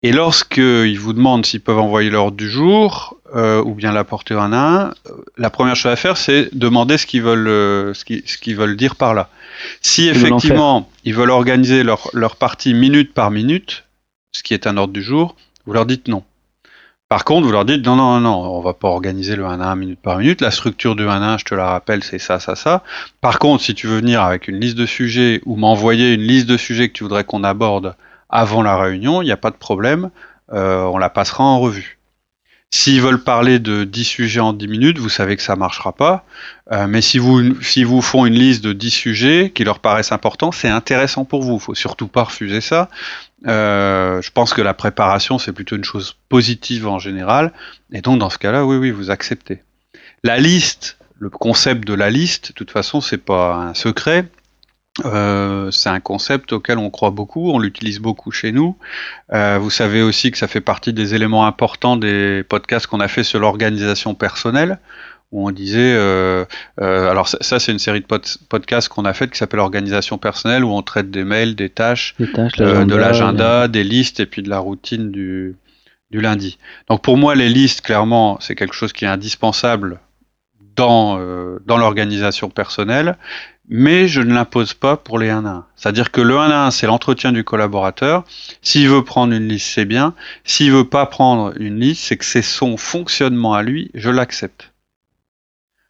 Et 0.04 0.12
lorsqu'ils 0.12 1.00
vous 1.00 1.14
demandent 1.14 1.46
s'ils 1.46 1.62
peuvent 1.62 1.78
envoyer 1.78 2.10
l'ordre 2.10 2.36
du 2.36 2.50
jour, 2.50 3.18
euh, 3.36 3.62
ou 3.64 3.76
bien 3.76 3.92
l'apporter 3.92 4.34
en 4.34 4.52
un, 4.52 4.94
la 5.38 5.50
première 5.52 5.76
chose 5.76 5.92
à 5.92 5.96
faire, 5.96 6.18
c'est 6.18 6.50
demander 6.54 6.98
ce 6.98 7.06
qu'ils 7.06 7.22
veulent, 7.22 7.48
euh, 7.48 7.94
ce 7.94 8.04
qu'ils 8.04 8.56
veulent 8.56 8.76
dire 8.76 8.96
par 8.96 9.14
là. 9.14 9.30
Si 9.82 10.08
effectivement 10.08 10.90
ils 11.04 11.14
veulent 11.14 11.30
organiser 11.30 11.84
leur, 11.84 12.10
leur 12.14 12.36
partie 12.36 12.74
minute 12.74 13.14
par 13.14 13.30
minute, 13.30 13.84
ce 14.32 14.42
qui 14.42 14.56
est 14.56 14.66
un 14.66 14.78
ordre 14.78 14.94
du 14.94 15.04
jour, 15.04 15.36
vous 15.66 15.74
leur 15.74 15.86
dites 15.86 16.08
non. 16.08 16.24
Par 17.08 17.26
contre, 17.26 17.46
vous 17.46 17.52
leur 17.52 17.66
dites 17.66 17.86
non, 17.86 17.96
non, 17.98 18.22
non, 18.22 18.42
on 18.42 18.62
va 18.62 18.74
pas 18.74 18.88
organiser 18.88 19.36
le 19.36 19.46
1 19.46 19.60
1 19.60 19.76
minute 19.76 20.00
par 20.00 20.18
minute. 20.18 20.42
La 20.42 20.50
structure 20.50 20.96
du 20.96 21.08
1 21.08 21.22
1, 21.22 21.38
je 21.40 21.46
te 21.46 21.54
la 21.54 21.68
rappelle, 21.68 22.04
c'est 22.04 22.20
ça, 22.20 22.40
ça, 22.40 22.56
ça. 22.56 22.84
Par 23.20 23.38
contre, 23.38 23.64
si 23.64 23.76
tu 23.76 23.88
veux 23.88 23.98
venir 23.98 24.22
avec 24.22 24.48
une 24.48 24.60
liste 24.60 24.78
de 24.78 24.86
sujets 24.86 25.42
ou 25.46 25.58
m'envoyer 25.58 26.14
une 26.14 26.22
liste 26.22 26.48
de 26.48 26.58
sujets 26.58 26.88
que 26.88 26.94
tu 26.94 27.04
voudrais 27.04 27.26
qu'on 27.26 27.44
aborde 27.44 27.96
avant 28.32 28.62
la 28.62 28.78
réunion, 28.78 29.22
il 29.22 29.26
n'y 29.26 29.32
a 29.32 29.38
pas 29.38 29.52
de 29.52 29.56
problème, 29.56 30.10
euh, 30.54 30.84
on 30.84 30.98
la 30.98 31.10
passera 31.10 31.44
en 31.44 31.60
revue. 31.60 32.00
S'ils 32.74 33.02
veulent 33.02 33.22
parler 33.22 33.60
de 33.60 33.84
10 33.84 34.06
sujets 34.06 34.40
en 34.40 34.54
10 34.54 34.68
minutes, 34.70 34.98
vous 34.98 35.10
savez 35.10 35.36
que 35.36 35.44
ça 35.44 35.58
marchera 35.58 35.92
pas. 35.92 36.24
Euh, 36.72 36.88
mais 36.88 37.02
si 37.02 37.18
vous, 37.18 37.62
si 37.62 37.84
vous 37.84 38.02
font 38.02 38.26
une 38.26 38.34
liste 38.34 38.64
de 38.64 38.72
10 38.72 38.90
sujets 38.92 39.52
qui 39.54 39.66
leur 39.66 39.80
paraissent 39.80 40.14
importants, 40.14 40.54
c'est 40.54 40.70
intéressant 40.70 41.26
pour 41.26 41.44
vous. 41.44 41.56
Il 41.56 41.60
faut 41.60 41.76
surtout 41.76 42.08
pas 42.08 42.24
refuser 42.24 42.62
ça. 42.62 42.90
Euh, 43.46 44.22
je 44.22 44.32
pense 44.32 44.54
que 44.54 44.62
la 44.62 44.74
préparation, 44.74 45.38
c'est 45.38 45.52
plutôt 45.52 45.76
une 45.76 45.84
chose 45.84 46.16
positive 46.30 46.88
en 46.88 46.98
général. 46.98 47.52
Et 47.92 48.00
donc, 48.00 48.20
dans 48.20 48.30
ce 48.30 48.38
cas-là, 48.38 48.66
oui, 48.66 48.78
oui, 48.78 48.92
vous 48.92 49.12
acceptez. 49.12 49.62
La 50.24 50.38
liste, 50.38 50.98
le 51.20 51.30
concept 51.30 51.86
de 51.86 51.94
la 51.94 52.10
liste, 52.10 52.50
de 52.50 52.54
toute 52.54 52.72
façon, 52.72 53.02
c'est 53.02 53.18
pas 53.18 53.56
un 53.56 53.74
secret. 53.74 54.28
Euh, 55.06 55.72
c'est 55.72 55.90
un 55.90 56.00
concept 56.00 56.54
auquel 56.54 56.78
on 56.78 56.90
croit 56.90 57.12
beaucoup, 57.12 57.52
on 57.52 57.60
l'utilise 57.60 58.00
beaucoup 58.00 58.32
chez 58.32 58.52
nous. 58.52 58.78
Euh, 59.34 59.58
vous 59.60 59.70
savez 59.70 60.02
aussi 60.02 60.32
que 60.32 60.38
ça 60.38 60.48
fait 60.48 60.62
partie 60.62 60.94
des 60.94 61.16
éléments 61.16 61.46
importants 61.46 61.98
des 61.98 62.44
podcasts 62.48 62.88
qu'on 62.88 63.00
a 63.00 63.08
fait 63.08 63.24
sur 63.24 63.40
l'organisation 63.40 64.14
personnelle, 64.14 64.80
où 65.32 65.48
on 65.48 65.52
disait, 65.52 65.94
euh, 65.96 66.46
alors 66.78 67.28
ça, 67.28 67.60
c'est 67.60 67.72
une 67.72 67.80
série 67.80 68.02
de 68.02 68.08
podcasts 68.50 68.90
qu'on 68.90 69.06
a 69.06 69.14
fait 69.14 69.30
qui 69.32 69.38
s'appelle 69.38 69.62
Organisation 69.62 70.18
personnelle, 70.18 70.64
où 70.64 70.72
on 70.72 70.82
traite 70.82 71.10
des 71.10 71.24
mails, 71.24 71.56
des 71.56 71.70
tâches, 71.70 72.16
de 72.18 72.96
l'agenda, 72.96 73.68
des 73.68 73.84
listes 73.84 74.20
et 74.20 74.26
puis 74.26 74.44
de 74.44 74.50
la 74.50 74.60
routine 74.60 75.12
du, 75.12 75.56
du 76.12 76.20
lundi. 76.20 76.58
Donc 76.90 77.02
pour 77.02 77.18
moi, 77.18 77.36
les 77.36 77.50
listes, 77.50 77.82
clairement, 77.82 78.38
c'est 78.42 78.56
quelque 78.56 78.76
chose 78.76 78.94
qui 78.94 79.06
est 79.06 79.10
indispensable 79.10 80.00
dans, 80.76 81.20
dans 81.66 81.78
l'organisation 81.78 82.50
personnelle 82.50 83.18
mais 83.72 84.10
je 84.10 84.22
ne 84.22 84.34
l'impose 84.34 84.74
pas 84.74 84.98
pour 84.98 85.18
les 85.18 85.30
1 85.30 85.46
à 85.46 85.50
1. 85.50 85.66
C'est-à-dire 85.78 86.12
que 86.12 86.20
le 86.20 86.38
1 86.38 86.52
à 86.52 86.66
1, 86.68 86.72
c'est 86.72 86.88
l'entretien 86.88 87.32
du 87.32 87.46
collaborateur. 87.46 88.26
S'il 88.62 88.90
veut 88.90 89.04
prendre 89.04 89.34
une 89.34 89.48
liste, 89.48 89.70
c'est 89.74 89.86
bien. 89.86 90.14
S'il 90.44 90.74
veut 90.74 90.88
pas 90.88 91.06
prendre 91.06 91.54
une 91.58 91.80
liste, 91.80 92.04
c'est 92.04 92.18
que 92.18 92.26
c'est 92.26 92.42
son 92.42 92.76
fonctionnement 92.76 93.54
à 93.54 93.64
lui, 93.64 93.90
je 93.94 94.10
l'accepte. 94.10 94.74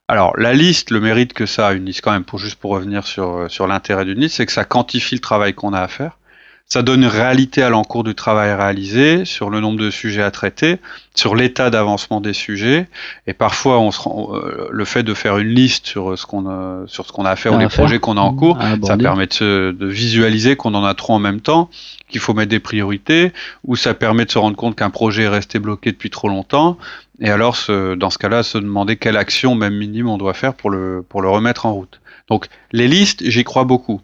Alors, 0.07 0.37
la 0.37 0.53
liste, 0.53 0.91
le 0.91 0.99
mérite 0.99 1.33
que 1.33 1.47
ça 1.47 1.69
a, 1.69 1.73
une 1.73 1.85
liste 1.85 2.01
quand 2.01 2.11
même, 2.11 2.23
pour 2.23 2.37
juste 2.37 2.57
pour 2.57 2.71
revenir 2.71 3.07
sur, 3.07 3.49
sur 3.49 3.65
l'intérêt 3.65 4.05
d'une 4.05 4.19
liste, 4.19 4.35
c'est 4.35 4.45
que 4.45 4.51
ça 4.51 4.65
quantifie 4.65 5.15
le 5.15 5.21
travail 5.21 5.55
qu'on 5.55 5.73
a 5.73 5.81
à 5.81 5.87
faire. 5.87 6.19
Ça 6.67 6.83
donne 6.83 7.01
une 7.01 7.09
réalité 7.09 7.63
à 7.63 7.69
l'encours 7.69 8.05
du 8.05 8.15
travail 8.15 8.53
réalisé, 8.53 9.25
sur 9.25 9.49
le 9.49 9.59
nombre 9.59 9.77
de 9.77 9.89
sujets 9.89 10.21
à 10.21 10.31
traiter, 10.31 10.77
sur 11.15 11.35
l'état 11.35 11.69
d'avancement 11.69 12.21
des 12.21 12.31
sujets. 12.31 12.87
Et 13.27 13.33
parfois, 13.33 13.79
on 13.79 13.91
se 13.91 13.99
rend, 13.99 14.29
euh, 14.35 14.69
le 14.71 14.85
fait 14.85 15.03
de 15.03 15.13
faire 15.13 15.37
une 15.37 15.49
liste 15.49 15.87
sur 15.87 16.17
ce 16.17 16.25
qu'on 16.25 16.49
a, 16.49 16.83
sur 16.87 17.05
ce 17.05 17.11
qu'on 17.11 17.25
a 17.25 17.31
à 17.31 17.35
faire 17.35 17.53
ou 17.53 17.59
les 17.59 17.67
projets 17.67 17.99
qu'on 17.99 18.15
a 18.15 18.21
en 18.21 18.33
cours, 18.33 18.57
ça 18.83 18.95
permet 18.95 19.27
de, 19.27 19.75
de 19.77 19.85
visualiser 19.85 20.55
qu'on 20.55 20.73
en 20.73 20.85
a 20.85 20.93
trop 20.93 21.13
en 21.13 21.19
même 21.19 21.41
temps, 21.41 21.69
qu'il 22.07 22.21
faut 22.21 22.33
mettre 22.33 22.49
des 22.49 22.61
priorités, 22.61 23.33
ou 23.65 23.75
ça 23.75 23.93
permet 23.93 24.23
de 24.23 24.31
se 24.31 24.37
rendre 24.37 24.55
compte 24.55 24.77
qu'un 24.77 24.89
projet 24.89 25.23
est 25.23 25.29
resté 25.29 25.59
bloqué 25.59 25.91
depuis 25.91 26.09
trop 26.09 26.29
longtemps. 26.29 26.77
Et 27.19 27.29
alors, 27.29 27.57
dans 27.67 28.09
ce 28.09 28.17
cas-là, 28.17 28.43
se 28.43 28.57
demander 28.57 28.95
quelle 28.95 29.17
action, 29.17 29.55
même 29.55 29.75
minime, 29.75 30.07
on 30.07 30.17
doit 30.17 30.33
faire 30.33 30.53
pour 30.53 30.69
le, 30.69 31.05
pour 31.07 31.21
le 31.21 31.29
remettre 31.29 31.65
en 31.65 31.73
route. 31.73 31.99
Donc, 32.29 32.47
les 32.71 32.87
listes, 32.87 33.23
j'y 33.25 33.43
crois 33.43 33.65
beaucoup. 33.65 34.01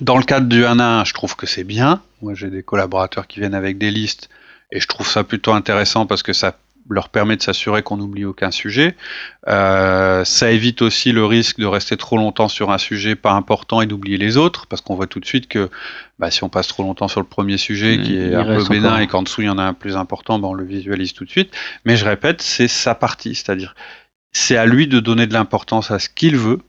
Dans 0.00 0.18
le 0.18 0.24
cadre 0.24 0.46
du 0.46 0.64
1 0.64 0.78
1, 0.78 1.04
je 1.04 1.14
trouve 1.14 1.36
que 1.36 1.46
c'est 1.46 1.64
bien. 1.64 2.02
Moi, 2.20 2.34
j'ai 2.34 2.50
des 2.50 2.62
collaborateurs 2.62 3.26
qui 3.26 3.40
viennent 3.40 3.54
avec 3.54 3.78
des 3.78 3.90
listes 3.90 4.28
et 4.70 4.80
je 4.80 4.86
trouve 4.86 5.08
ça 5.08 5.24
plutôt 5.24 5.52
intéressant 5.52 6.06
parce 6.06 6.22
que 6.22 6.32
ça 6.32 6.58
leur 6.88 7.08
permet 7.08 7.36
de 7.36 7.42
s'assurer 7.42 7.82
qu'on 7.82 7.96
n'oublie 7.96 8.24
aucun 8.24 8.50
sujet. 8.50 8.94
Euh, 9.48 10.24
ça 10.24 10.52
évite 10.52 10.82
aussi 10.82 11.12
le 11.12 11.24
risque 11.24 11.58
de 11.58 11.66
rester 11.66 11.96
trop 11.96 12.16
longtemps 12.16 12.48
sur 12.48 12.70
un 12.70 12.78
sujet 12.78 13.16
pas 13.16 13.32
important 13.32 13.80
et 13.80 13.86
d'oublier 13.86 14.18
les 14.18 14.36
autres, 14.36 14.66
parce 14.66 14.82
qu'on 14.82 14.94
voit 14.94 15.06
tout 15.06 15.18
de 15.18 15.24
suite 15.24 15.48
que 15.48 15.68
bah, 16.18 16.30
si 16.30 16.44
on 16.44 16.48
passe 16.48 16.68
trop 16.68 16.82
longtemps 16.82 17.08
sur 17.08 17.20
le 17.20 17.26
premier 17.26 17.56
sujet 17.56 18.00
qui 18.00 18.16
est 18.16 18.34
un 18.34 18.44
peu 18.44 18.64
bénin 18.68 18.98
et 18.98 19.06
qu'en 19.06 19.22
dessous 19.22 19.42
il 19.42 19.46
y 19.46 19.50
en 19.50 19.58
a 19.58 19.64
un 19.64 19.74
plus 19.74 19.96
important, 19.96 20.38
bah, 20.38 20.48
on 20.48 20.54
le 20.54 20.64
visualise 20.64 21.12
tout 21.12 21.24
de 21.24 21.30
suite. 21.30 21.52
Mais 21.84 21.96
je 21.96 22.04
répète, 22.04 22.42
c'est 22.42 22.68
sa 22.68 22.94
partie, 22.94 23.34
c'est-à-dire 23.34 23.74
c'est 24.32 24.56
à 24.56 24.66
lui 24.66 24.86
de 24.86 25.00
donner 25.00 25.26
de 25.26 25.32
l'importance 25.32 25.90
à 25.90 25.98
ce 25.98 26.08
qu'il 26.08 26.36
veut, 26.36 26.60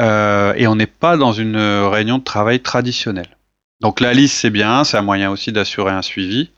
euh, 0.00 0.54
et 0.56 0.66
on 0.66 0.76
n'est 0.76 0.86
pas 0.86 1.16
dans 1.16 1.32
une 1.32 1.56
réunion 1.56 2.18
de 2.18 2.24
travail 2.24 2.60
traditionnelle. 2.60 3.36
Donc 3.80 4.00
la 4.00 4.12
liste 4.12 4.36
c'est 4.36 4.50
bien, 4.50 4.84
c'est 4.84 4.98
un 4.98 5.02
moyen 5.02 5.30
aussi 5.30 5.52
d'assurer 5.52 5.92
un 5.92 6.02
suivi. 6.02 6.50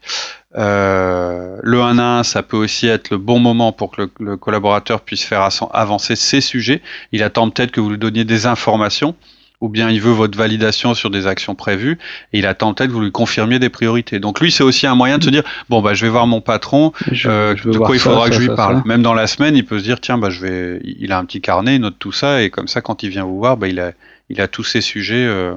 Euh, 0.56 1.56
le 1.62 1.80
1 1.80 1.98
à 1.98 2.18
1, 2.18 2.22
ça 2.24 2.42
peut 2.42 2.56
aussi 2.56 2.88
être 2.88 3.10
le 3.10 3.18
bon 3.18 3.38
moment 3.38 3.72
pour 3.72 3.92
que 3.92 4.10
le 4.18 4.36
collaborateur 4.36 5.00
puisse 5.00 5.22
faire 5.22 5.48
avancer 5.72 6.16
ses 6.16 6.40
sujets. 6.40 6.82
Il 7.12 7.22
attend 7.22 7.48
peut-être 7.48 7.70
que 7.70 7.80
vous 7.80 7.90
lui 7.90 7.98
donniez 7.98 8.24
des 8.24 8.46
informations 8.46 9.14
ou 9.62 9.68
bien 9.68 9.88
il 9.88 10.00
veut 10.00 10.10
votre 10.10 10.36
validation 10.36 10.92
sur 10.92 11.08
des 11.08 11.26
actions 11.26 11.54
prévues 11.54 11.96
et 12.32 12.40
il 12.40 12.46
attend 12.46 12.74
peut-être 12.74 12.90
que 12.90 12.94
vous 12.94 13.00
lui 13.00 13.12
confirmiez 13.12 13.60
des 13.60 13.70
priorités. 13.70 14.18
Donc 14.18 14.40
lui, 14.40 14.50
c'est 14.50 14.64
aussi 14.64 14.88
un 14.88 14.96
moyen 14.96 15.18
de 15.18 15.24
se 15.24 15.30
dire 15.30 15.44
bon 15.70 15.80
bah 15.80 15.94
je 15.94 16.04
vais 16.04 16.10
voir 16.10 16.26
mon 16.26 16.40
patron, 16.40 16.92
euh, 17.24 17.54
de 17.54 17.78
quoi 17.78 17.94
il 17.94 18.00
faudra 18.00 18.28
que 18.28 18.34
je 18.34 18.40
lui 18.40 18.54
parle. 18.54 18.82
Même 18.84 19.02
dans 19.02 19.14
la 19.14 19.28
semaine, 19.28 19.56
il 19.56 19.64
peut 19.64 19.78
se 19.78 19.84
dire 19.84 20.00
tiens 20.00 20.18
bah 20.18 20.30
je 20.30 20.40
vais, 20.40 20.80
il 20.84 21.12
a 21.12 21.18
un 21.18 21.24
petit 21.24 21.40
carnet, 21.40 21.76
il 21.76 21.80
note 21.80 21.98
tout 21.98 22.12
ça 22.12 22.42
et 22.42 22.50
comme 22.50 22.66
ça 22.66 22.80
quand 22.80 23.04
il 23.04 23.10
vient 23.10 23.24
vous 23.24 23.38
voir, 23.38 23.56
bah 23.56 23.68
il 23.68 23.78
a 23.78 23.92
il 24.28 24.40
a 24.40 24.48
tous 24.48 24.64
ces 24.64 24.80
sujets 24.80 25.24
euh, 25.24 25.54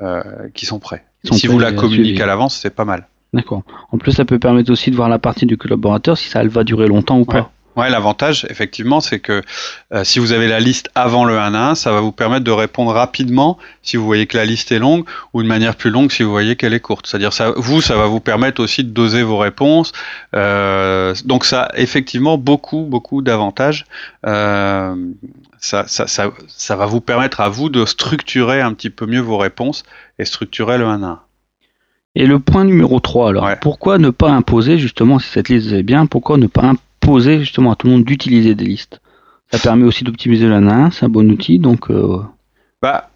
euh, 0.00 0.22
qui 0.54 0.64
sont 0.64 0.78
prêts. 0.78 1.04
Si 1.32 1.48
vous 1.48 1.58
la 1.58 1.72
communiquez 1.72 2.22
à 2.22 2.26
l'avance, 2.26 2.56
c'est 2.56 2.74
pas 2.74 2.84
mal. 2.84 3.08
D'accord. 3.32 3.62
En 3.90 3.98
plus, 3.98 4.12
ça 4.12 4.24
peut 4.24 4.38
permettre 4.38 4.70
aussi 4.70 4.92
de 4.92 4.96
voir 4.96 5.08
la 5.08 5.18
partie 5.18 5.44
du 5.44 5.56
collaborateur 5.56 6.16
si 6.16 6.28
ça 6.28 6.40
elle 6.40 6.48
va 6.48 6.62
durer 6.62 6.86
longtemps 6.86 7.18
ou 7.18 7.24
pas. 7.24 7.50
Ouais, 7.76 7.90
l'avantage, 7.90 8.46
effectivement, 8.50 9.00
c'est 9.00 9.18
que 9.18 9.42
euh, 9.92 10.04
si 10.04 10.20
vous 10.20 10.30
avez 10.30 10.46
la 10.46 10.60
liste 10.60 10.90
avant 10.94 11.24
le 11.24 11.38
1 11.38 11.54
à 11.54 11.70
1, 11.70 11.74
ça 11.74 11.90
va 11.90 12.00
vous 12.00 12.12
permettre 12.12 12.44
de 12.44 12.52
répondre 12.52 12.92
rapidement 12.92 13.58
si 13.82 13.96
vous 13.96 14.04
voyez 14.04 14.26
que 14.26 14.36
la 14.36 14.44
liste 14.44 14.70
est 14.70 14.78
longue, 14.78 15.04
ou 15.32 15.42
de 15.42 15.48
manière 15.48 15.74
plus 15.74 15.90
longue 15.90 16.12
si 16.12 16.22
vous 16.22 16.30
voyez 16.30 16.54
qu'elle 16.54 16.72
est 16.72 16.80
courte. 16.80 17.06
C'est-à-dire, 17.08 17.32
ça, 17.32 17.52
vous, 17.56 17.80
ça 17.80 17.96
va 17.96 18.06
vous 18.06 18.20
permettre 18.20 18.62
aussi 18.62 18.84
de 18.84 18.90
doser 18.90 19.24
vos 19.24 19.38
réponses. 19.38 19.92
Euh, 20.36 21.14
donc, 21.24 21.44
ça 21.44 21.62
a 21.62 21.78
effectivement 21.78 22.38
beaucoup, 22.38 22.86
beaucoup 22.88 23.22
d'avantages. 23.22 23.86
Euh, 24.24 24.94
ça, 25.58 25.84
ça, 25.88 26.06
ça, 26.06 26.30
ça, 26.46 26.76
va 26.76 26.86
vous 26.86 27.00
permettre 27.00 27.40
à 27.40 27.48
vous 27.48 27.70
de 27.70 27.84
structurer 27.86 28.60
un 28.60 28.72
petit 28.72 28.90
peu 28.90 29.06
mieux 29.06 29.20
vos 29.20 29.38
réponses 29.38 29.82
et 30.20 30.24
structurer 30.24 30.78
le 30.78 30.86
1 30.86 31.02
à 31.02 31.06
1. 31.06 31.20
Et 32.16 32.26
le 32.26 32.38
point 32.38 32.62
numéro 32.62 33.00
3, 33.00 33.30
alors, 33.30 33.48
pourquoi 33.60 33.98
ne 33.98 34.10
pas 34.10 34.30
imposer, 34.30 34.78
justement, 34.78 35.18
si 35.18 35.28
cette 35.28 35.48
liste 35.48 35.72
est 35.72 35.82
bien, 35.82 36.06
pourquoi 36.06 36.36
ne 36.36 36.46
pas 36.46 36.62
imposer 36.62 36.83
poser 37.04 37.40
justement 37.40 37.72
à 37.72 37.76
tout 37.76 37.86
le 37.86 37.94
monde 37.94 38.04
d'utiliser 38.04 38.54
des 38.54 38.64
listes. 38.64 39.00
Ça 39.50 39.58
permet 39.58 39.84
aussi 39.84 40.04
d'optimiser 40.04 40.46
1 40.46 40.90
c'est 40.90 41.04
un 41.04 41.08
bon 41.08 41.30
outil, 41.30 41.58
donc 41.58 41.90
euh, 41.90 42.18
bah, 42.82 43.10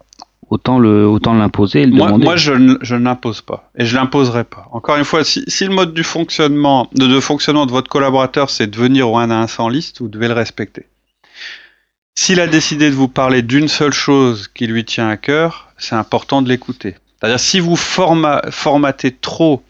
autant 0.49 0.79
le 0.79 1.07
autant 1.07 1.33
l'imposer 1.33 1.81
et 1.81 1.85
le 1.85 1.93
moi, 1.93 2.07
demander. 2.07 2.23
Moi, 2.23 2.35
je, 2.35 2.77
je 2.81 2.95
n'impose 2.95 3.41
pas 3.41 3.69
et 3.77 3.85
je 3.85 3.95
l'imposerai 3.95 4.43
pas. 4.43 4.67
Encore 4.71 4.97
une 4.97 5.03
fois, 5.03 5.23
si, 5.23 5.43
le 5.61 5.73
mode 5.73 5.93
du 5.93 6.03
fonctionnement 6.03 6.87
de, 6.93 7.19
fonctionnement 7.19 7.65
de 7.65 7.71
votre 7.71 7.89
collaborateur 7.89 8.49
c'est 8.49 8.67
de 8.67 8.77
venir 8.77 9.09
au 9.09 9.17
1 9.17 9.29
à 9.31 9.35
1 9.35 9.47
sans 9.47 9.69
liste, 9.69 10.01
vous 10.01 10.07
devez 10.07 10.27
le 10.27 10.33
respecter. 10.33 10.85
S'il 12.15 12.39
a 12.39 12.47
décidé 12.47 12.89
de 12.89 12.95
vous 12.95 13.07
parler 13.07 13.41
d'une 13.41 13.69
seule 13.69 13.93
chose 13.93 14.49
qui 14.49 14.67
lui 14.67 14.83
tient 14.83 15.07
à 15.07 15.17
cœur, 15.17 15.69
c'est 15.77 15.95
important 15.95 16.41
de 16.41 16.49
l'écouter. 16.49 16.95
C'est-à-dire 17.19 17.39
si 17.39 17.59
vous 17.59 17.75
formatez 17.75 19.11
trop 19.11 19.63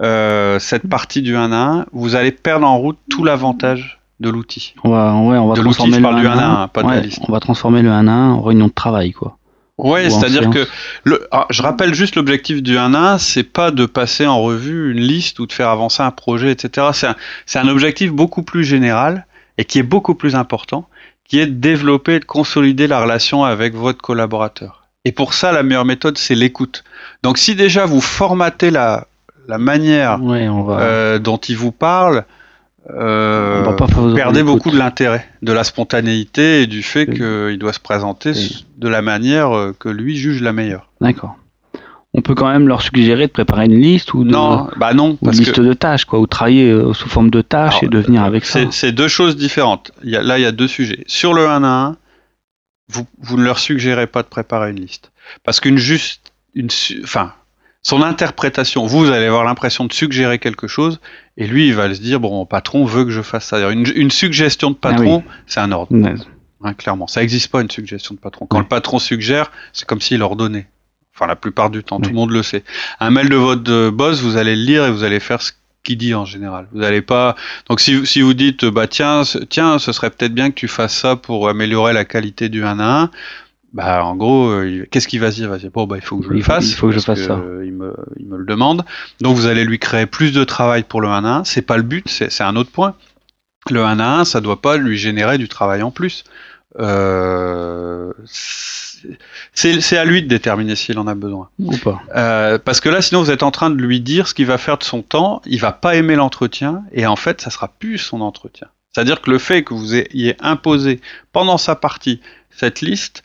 euh, 0.00 0.58
cette 0.58 0.88
partie 0.88 1.22
du 1.22 1.36
1 1.36 1.52
à 1.52 1.56
1, 1.56 1.86
vous 1.92 2.14
allez 2.14 2.32
perdre 2.32 2.66
en 2.66 2.78
route 2.78 2.98
tout 3.10 3.24
l'avantage 3.24 4.00
de 4.20 4.30
l'outil. 4.30 4.74
On 4.84 4.90
va, 4.90 5.14
ouais, 5.14 5.38
on 5.38 5.48
va 5.48 5.54
transformer 5.54 5.98
le 5.98 6.06
1 6.06 6.38
à 6.38 6.62
1, 6.62 6.68
pas 6.68 6.82
de 6.82 6.88
la 6.88 7.00
liste. 7.00 7.20
On 7.28 7.32
va 7.32 7.40
transformer 7.40 7.82
le 7.82 7.90
1 7.90 8.06
à 8.06 8.12
1 8.12 8.30
en 8.30 8.42
réunion 8.42 8.68
de 8.68 8.72
travail, 8.72 9.12
quoi. 9.12 9.36
Ouais, 9.76 10.10
c'est-à-dire 10.10 10.50
que 10.50 10.66
le, 11.04 11.28
ah, 11.30 11.46
je 11.50 11.62
rappelle 11.62 11.94
juste 11.94 12.16
l'objectif 12.16 12.64
du 12.64 12.76
1 12.76 12.94
à 12.94 13.12
1, 13.12 13.18
c'est 13.18 13.44
pas 13.44 13.70
de 13.70 13.86
passer 13.86 14.26
en 14.26 14.42
revue 14.42 14.90
une 14.90 15.00
liste 15.00 15.38
ou 15.38 15.46
de 15.46 15.52
faire 15.52 15.68
avancer 15.68 16.02
un 16.02 16.10
projet, 16.10 16.50
etc. 16.50 16.88
C'est 16.92 17.06
un, 17.06 17.14
un 17.54 17.68
objectif 17.68 18.12
beaucoup 18.12 18.42
plus 18.42 18.64
général 18.64 19.24
et 19.56 19.64
qui 19.64 19.78
est 19.78 19.84
beaucoup 19.84 20.16
plus 20.16 20.34
important, 20.34 20.88
qui 21.24 21.38
est 21.38 21.46
de 21.46 21.52
développer 21.52 22.14
et 22.14 22.20
de 22.20 22.24
consolider 22.24 22.88
la 22.88 23.00
relation 23.00 23.44
avec 23.44 23.74
votre 23.74 24.02
collaborateur. 24.02 24.88
Et 25.04 25.12
pour 25.12 25.32
ça, 25.32 25.52
la 25.52 25.62
meilleure 25.62 25.84
méthode, 25.84 26.18
c'est 26.18 26.34
l'écoute. 26.34 26.82
Donc 27.22 27.38
si 27.38 27.54
déjà 27.54 27.86
vous 27.86 28.00
formatez 28.00 28.72
la, 28.72 29.06
la 29.48 29.58
manière 29.58 30.18
euh, 30.22 31.18
dont 31.18 31.38
il 31.38 31.56
vous 31.56 31.72
parle, 31.72 32.24
euh, 32.90 33.64
vous 33.92 34.14
perdez 34.14 34.42
beaucoup 34.42 34.70
de 34.70 34.78
l'intérêt, 34.78 35.26
de 35.42 35.52
la 35.52 35.64
spontanéité 35.64 36.62
et 36.62 36.66
du 36.66 36.82
fait 36.82 37.06
qu'il 37.06 37.58
doit 37.58 37.72
se 37.72 37.80
présenter 37.80 38.32
de 38.76 38.88
la 38.88 39.02
manière 39.02 39.56
euh, 39.56 39.74
que 39.76 39.88
lui 39.88 40.16
juge 40.16 40.42
la 40.42 40.52
meilleure. 40.52 40.90
D'accord. 41.00 41.36
On 42.14 42.22
peut 42.22 42.34
quand 42.34 42.50
même 42.50 42.68
leur 42.68 42.82
suggérer 42.82 43.26
de 43.26 43.32
préparer 43.32 43.66
une 43.66 43.78
liste 43.78 44.14
ou 44.14 44.24
de, 44.24 44.30
non, 44.30 44.68
bah 44.76 44.94
non, 44.94 45.18
une 45.22 45.30
liste 45.30 45.60
de 45.60 45.72
tâches, 45.74 46.04
quoi, 46.04 46.18
ou 46.18 46.26
travailler 46.26 46.74
sous 46.94 47.08
forme 47.08 47.30
de 47.30 47.42
tâches 47.42 47.82
et 47.82 47.88
de 47.88 47.98
venir 47.98 48.24
avec 48.24 48.44
ça. 48.44 48.60
C'est 48.70 48.92
deux 48.92 49.08
choses 49.08 49.36
différentes. 49.36 49.92
Il 50.02 50.10
y 50.10 50.16
a, 50.16 50.22
là, 50.22 50.38
il 50.38 50.42
y 50.42 50.46
a 50.46 50.52
deux 50.52 50.68
sujets. 50.68 51.04
Sur 51.06 51.34
le 51.34 51.46
1 51.46 51.64
à 51.64 51.68
1, 51.68 51.96
vous, 52.88 53.06
vous 53.20 53.36
ne 53.36 53.44
leur 53.44 53.58
suggérez 53.58 54.06
pas 54.06 54.22
de 54.22 54.28
préparer 54.28 54.70
une 54.70 54.80
liste. 54.80 55.12
Parce 55.44 55.60
qu'une 55.60 55.76
juste, 55.76 56.32
une, 56.54 56.68
enfin, 57.04 57.32
son 57.88 58.02
interprétation. 58.02 58.84
Vous, 58.84 59.10
allez 59.10 59.24
avoir 59.24 59.44
l'impression 59.44 59.86
de 59.86 59.92
suggérer 59.94 60.38
quelque 60.38 60.66
chose, 60.66 61.00
et 61.38 61.46
lui, 61.46 61.68
il 61.68 61.74
va 61.74 61.92
se 61.94 62.00
dire 62.00 62.20
bon, 62.20 62.30
mon 62.30 62.44
patron 62.44 62.84
veut 62.84 63.04
que 63.04 63.10
je 63.10 63.22
fasse 63.22 63.46
ça. 63.46 63.70
Une, 63.70 63.90
une 63.96 64.10
suggestion 64.10 64.70
de 64.70 64.76
patron, 64.76 65.24
ah 65.26 65.32
c'est 65.46 65.60
un 65.60 65.72
ordre. 65.72 65.96
Hein, 66.62 66.74
clairement, 66.74 67.06
ça 67.06 67.20
n'existe 67.20 67.50
pas 67.50 67.62
une 67.62 67.70
suggestion 67.70 68.14
de 68.14 68.20
patron. 68.20 68.46
Quand 68.46 68.58
le 68.58 68.66
patron 68.66 68.98
suggère, 68.98 69.50
c'est 69.72 69.86
comme 69.86 70.02
s'il 70.02 70.22
ordonnait. 70.22 70.66
Enfin, 71.14 71.26
la 71.26 71.36
plupart 71.36 71.70
du 71.70 71.82
temps, 71.82 71.98
tout 71.98 72.10
le 72.10 72.14
monde 72.14 72.30
le 72.30 72.42
sait. 72.42 72.62
Un 73.00 73.10
mail 73.10 73.30
de 73.30 73.36
votre 73.36 73.88
boss, 73.88 74.20
vous 74.20 74.36
allez 74.36 74.54
le 74.54 74.62
lire 74.62 74.84
et 74.84 74.90
vous 74.90 75.02
allez 75.02 75.18
faire 75.18 75.40
ce 75.40 75.52
qu'il 75.82 75.96
dit 75.96 76.14
en 76.14 76.26
général. 76.26 76.68
Vous 76.72 76.80
n'allez 76.80 77.00
pas. 77.00 77.36
Donc, 77.70 77.80
si, 77.80 78.06
si 78.06 78.20
vous 78.20 78.34
dites 78.34 78.66
bah 78.66 78.86
tiens, 78.86 79.22
tiens, 79.48 79.78
ce 79.78 79.92
serait 79.92 80.10
peut-être 80.10 80.34
bien 80.34 80.50
que 80.50 80.56
tu 80.56 80.68
fasses 80.68 80.94
ça 80.94 81.16
pour 81.16 81.48
améliorer 81.48 81.94
la 81.94 82.04
qualité 82.04 82.50
du 82.50 82.64
1 82.64 82.80
à 82.80 83.02
1 83.04 83.10
bah, 83.78 84.04
en 84.04 84.16
gros, 84.16 84.48
euh, 84.48 84.88
qu'est-ce 84.90 85.06
qu'il 85.06 85.20
va 85.20 85.30
se 85.30 85.36
dire? 85.36 85.44
Il 85.44 85.50
va 85.50 85.58
dire 85.58 85.70
bon, 85.70 85.86
bah, 85.86 85.94
il 85.98 86.02
faut 86.02 86.18
que 86.18 86.24
je 86.24 86.30
le 86.30 86.42
fasse. 86.42 86.68
Il 86.68 86.74
faut 86.74 86.88
que 86.88 86.94
je 86.94 86.98
fasse 86.98 87.20
ça. 87.20 87.40
il, 87.64 87.72
me, 87.72 87.94
il 88.18 88.26
me 88.26 88.36
le 88.36 88.44
demande. 88.44 88.84
Donc, 89.20 89.36
vous 89.36 89.46
allez 89.46 89.64
lui 89.64 89.78
créer 89.78 90.06
plus 90.06 90.32
de 90.32 90.42
travail 90.42 90.82
pour 90.82 91.00
le 91.00 91.06
1 91.06 91.24
à 91.24 91.28
1. 91.28 91.44
C'est 91.44 91.62
pas 91.62 91.76
le 91.76 91.84
but, 91.84 92.08
c'est 92.08 92.42
un 92.42 92.56
autre 92.56 92.72
point. 92.72 92.96
Le 93.70 93.84
1 93.84 94.00
à 94.00 94.18
1, 94.18 94.24
ça 94.24 94.40
doit 94.40 94.60
pas 94.60 94.78
lui 94.78 94.98
générer 94.98 95.38
du 95.38 95.46
travail 95.46 95.84
en 95.84 95.92
plus. 95.92 96.24
Euh, 96.80 98.12
c'est 99.54 99.96
à 99.96 100.04
lui 100.04 100.24
de 100.24 100.28
déterminer 100.28 100.74
s'il 100.74 100.98
en 100.98 101.06
a 101.06 101.14
besoin. 101.14 101.48
Ou 101.60 101.76
pas. 101.76 102.02
Euh, 102.16 102.58
parce 102.58 102.80
que 102.80 102.88
là, 102.88 103.00
sinon, 103.00 103.22
vous 103.22 103.30
êtes 103.30 103.44
en 103.44 103.52
train 103.52 103.70
de 103.70 103.80
lui 103.80 104.00
dire 104.00 104.26
ce 104.26 104.34
qu'il 104.34 104.46
va 104.46 104.58
faire 104.58 104.78
de 104.78 104.82
son 104.82 105.02
temps. 105.02 105.40
Il 105.46 105.60
va 105.60 105.70
pas 105.70 105.94
aimer 105.94 106.16
l'entretien. 106.16 106.82
Et 106.90 107.06
en 107.06 107.14
fait, 107.14 107.40
ça 107.40 107.50
sera 107.50 107.68
plus 107.68 107.98
son 107.98 108.22
entretien. 108.22 108.66
C'est-à-dire 108.92 109.20
que 109.20 109.30
le 109.30 109.38
fait 109.38 109.62
que 109.62 109.72
vous 109.72 109.94
ayez 109.94 110.34
imposé 110.40 111.00
pendant 111.30 111.58
sa 111.58 111.76
partie 111.76 112.20
cette 112.50 112.80
liste, 112.80 113.22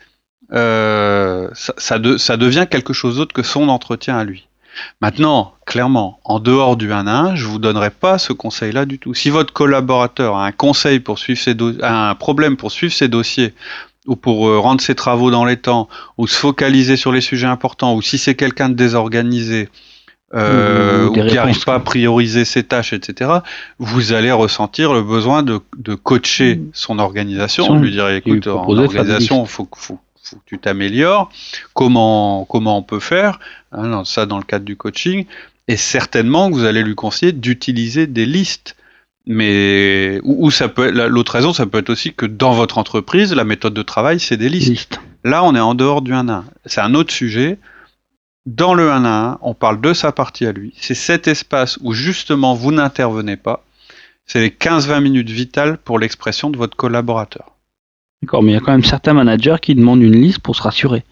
euh, 0.52 1.48
ça, 1.54 1.74
ça, 2.18 2.36
devient 2.36 2.66
quelque 2.70 2.92
chose 2.92 3.16
d'autre 3.16 3.32
que 3.32 3.42
son 3.42 3.68
entretien 3.68 4.16
à 4.16 4.24
lui. 4.24 4.46
Maintenant, 5.00 5.54
clairement, 5.66 6.18
en 6.24 6.40
dehors 6.40 6.76
du 6.76 6.92
1 6.92 7.06
à 7.06 7.12
1, 7.12 7.34
je 7.36 7.46
vous 7.46 7.58
donnerai 7.58 7.90
pas 7.90 8.18
ce 8.18 8.32
conseil-là 8.32 8.86
du 8.86 8.98
tout. 8.98 9.14
Si 9.14 9.30
votre 9.30 9.52
collaborateur 9.52 10.36
a 10.36 10.46
un 10.46 10.52
conseil 10.52 11.00
pour 11.00 11.18
suivre 11.18 11.40
ses 11.40 11.56
un 11.82 12.14
problème 12.14 12.56
pour 12.56 12.72
suivre 12.72 12.92
ses 12.92 13.08
dossiers, 13.08 13.54
ou 14.06 14.16
pour 14.16 14.48
euh, 14.48 14.58
rendre 14.58 14.80
ses 14.80 14.94
travaux 14.94 15.30
dans 15.30 15.44
les 15.44 15.56
temps, 15.56 15.88
ou 16.18 16.26
se 16.26 16.36
focaliser 16.36 16.96
sur 16.96 17.12
les 17.12 17.20
sujets 17.20 17.46
importants, 17.46 17.94
ou 17.94 18.02
si 18.02 18.18
c'est 18.18 18.34
quelqu'un 18.34 18.68
de 18.68 18.74
désorganisé, 18.74 19.68
euh, 20.34 21.06
ou, 21.06 21.12
qui 21.12 21.34
n'arrive 21.34 21.64
pas 21.64 21.74
à 21.74 21.80
prioriser 21.80 22.44
ses 22.44 22.64
tâches, 22.64 22.92
etc., 22.92 23.30
vous 23.78 24.12
allez 24.12 24.32
ressentir 24.32 24.92
le 24.92 25.02
besoin 25.02 25.42
de, 25.42 25.60
coacher 25.94 26.56
mmh. 26.56 26.70
son 26.72 26.98
organisation, 26.98 27.76
lui 27.76 27.92
dire 27.92 28.08
écoute, 28.08 28.46
en 28.46 28.76
organisation, 28.76 29.44
il 29.44 29.48
faut, 29.48 29.68
faut, 29.74 30.00
faut 30.34 30.40
que 30.40 30.44
tu 30.46 30.58
t'améliores, 30.58 31.30
comment, 31.72 32.44
comment 32.44 32.78
on 32.78 32.82
peut 32.82 33.00
faire, 33.00 33.38
hein, 33.72 34.04
ça 34.04 34.26
dans 34.26 34.38
le 34.38 34.44
cadre 34.44 34.64
du 34.64 34.76
coaching, 34.76 35.26
et 35.68 35.76
certainement 35.76 36.50
que 36.50 36.54
vous 36.54 36.64
allez 36.64 36.82
lui 36.82 36.94
conseiller 36.94 37.32
d'utiliser 37.32 38.06
des 38.06 38.26
listes. 38.26 38.76
Mais 39.26 40.20
ou, 40.22 40.50
ça 40.50 40.68
peut 40.68 40.90
l'autre 40.90 41.32
raison, 41.32 41.54
ça 41.54 41.64
peut 41.64 41.78
être 41.78 41.88
aussi 41.88 42.12
que 42.12 42.26
dans 42.26 42.52
votre 42.52 42.76
entreprise, 42.76 43.32
la 43.32 43.44
méthode 43.44 43.72
de 43.72 43.82
travail, 43.82 44.20
c'est 44.20 44.36
des 44.36 44.50
listes. 44.50 45.00
Là, 45.22 45.42
on 45.44 45.54
est 45.54 45.60
en 45.60 45.74
dehors 45.74 46.02
du 46.02 46.12
1 46.12 46.28
à 46.28 46.32
1. 46.32 46.44
C'est 46.66 46.82
un 46.82 46.94
autre 46.94 47.12
sujet. 47.12 47.58
Dans 48.44 48.74
le 48.74 48.90
1 48.90 49.04
à 49.06 49.30
1, 49.30 49.38
on 49.40 49.54
parle 49.54 49.80
de 49.80 49.94
sa 49.94 50.12
partie 50.12 50.44
à 50.44 50.52
lui. 50.52 50.74
C'est 50.78 50.94
cet 50.94 51.26
espace 51.26 51.78
où 51.80 51.94
justement 51.94 52.54
vous 52.54 52.72
n'intervenez 52.72 53.38
pas. 53.38 53.64
C'est 54.26 54.40
les 54.40 54.50
15-20 54.50 55.00
minutes 55.00 55.30
vitales 55.30 55.78
pour 55.78 55.98
l'expression 55.98 56.50
de 56.50 56.58
votre 56.58 56.76
collaborateur. 56.76 57.53
D'accord, 58.24 58.42
mais 58.42 58.52
il 58.52 58.54
y 58.54 58.56
a 58.56 58.60
quand 58.60 58.72
même 58.72 58.82
certains 58.82 59.12
managers 59.12 59.56
qui 59.60 59.74
demandent 59.74 60.00
une 60.02 60.18
liste 60.18 60.38
pour 60.38 60.56
se 60.56 60.62
rassurer. 60.62 61.04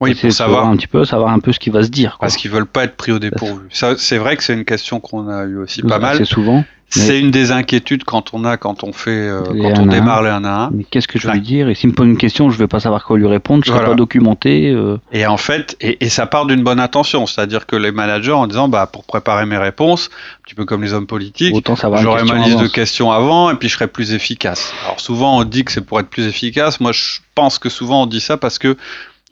Oui, 0.00 0.16
pour 0.16 0.32
savoir 0.32 0.66
un 0.66 0.76
petit 0.76 0.88
peu, 0.88 1.04
savoir 1.04 1.32
un 1.32 1.38
peu 1.38 1.52
ce 1.52 1.60
qui 1.60 1.70
va 1.70 1.84
se 1.84 1.88
dire. 1.88 2.18
Parce 2.20 2.36
qu'ils 2.36 2.50
veulent 2.50 2.66
pas 2.66 2.82
être 2.82 2.96
pris 2.96 3.12
au 3.12 3.20
dépourvu. 3.20 3.68
c'est 3.70 4.18
vrai 4.18 4.36
que 4.36 4.42
c'est 4.42 4.54
une 4.54 4.64
question 4.64 4.98
qu'on 4.98 5.28
a 5.28 5.44
eu 5.44 5.58
aussi 5.58 5.82
pas 5.82 6.00
mal. 6.00 6.16
C'est 6.16 6.24
souvent. 6.24 6.64
C'est 7.00 7.18
une 7.18 7.30
des 7.30 7.52
inquiétudes 7.52 8.04
quand 8.04 8.34
on 8.34 8.44
a, 8.44 8.56
quand 8.56 8.84
on 8.84 8.92
fait, 8.92 9.10
euh, 9.10 9.42
quand 9.44 9.80
on 9.80 9.86
démarre 9.86 10.22
les 10.22 10.30
1 10.30 10.44
à 10.44 10.66
1. 10.66 10.70
Mais 10.72 10.84
qu'est-ce 10.84 11.08
que 11.08 11.18
je 11.18 11.26
vais 11.26 11.34
lui 11.34 11.40
dire 11.40 11.68
Et 11.68 11.74
s'il 11.74 11.90
me 11.90 11.94
pose 11.94 12.06
une 12.06 12.18
question, 12.18 12.50
je 12.50 12.58
vais 12.58 12.66
pas 12.66 12.80
savoir 12.80 13.04
quoi 13.04 13.16
lui 13.16 13.26
répondre, 13.26 13.64
je 13.64 13.72
ne 13.72 13.76
serai 13.76 13.86
pas 13.86 13.94
documenté. 13.94 14.70
Euh. 14.70 14.98
Et 15.12 15.26
en 15.26 15.36
fait, 15.36 15.76
et, 15.80 16.08
ça 16.08 16.26
part 16.26 16.46
d'une 16.46 16.62
bonne 16.62 16.80
intention, 16.80 17.26
c'est-à-dire 17.26 17.66
que 17.66 17.76
les 17.76 17.92
managers 17.92 18.32
en 18.32 18.46
disant, 18.46 18.68
bah, 18.68 18.86
pour 18.86 19.04
préparer 19.04 19.46
mes 19.46 19.56
réponses, 19.56 20.10
un 20.12 20.42
petit 20.44 20.54
peu 20.54 20.64
comme 20.64 20.82
les 20.82 20.92
hommes 20.92 21.06
politiques, 21.06 21.54
j'aurai 22.00 22.24
ma 22.24 22.38
liste 22.38 22.60
de 22.60 22.68
questions 22.68 23.10
avant 23.10 23.50
et 23.50 23.54
puis 23.54 23.68
je 23.68 23.74
serai 23.74 23.86
plus 23.86 24.12
efficace. 24.12 24.72
Alors 24.84 25.00
souvent 25.00 25.38
on 25.38 25.44
dit 25.44 25.64
que 25.64 25.72
c'est 25.72 25.80
pour 25.80 25.98
être 26.00 26.08
plus 26.08 26.26
efficace. 26.26 26.80
Moi, 26.80 26.92
je 26.92 27.20
pense 27.34 27.58
que 27.58 27.68
souvent 27.68 28.02
on 28.02 28.06
dit 28.06 28.20
ça 28.20 28.36
parce 28.36 28.58
que 28.58 28.76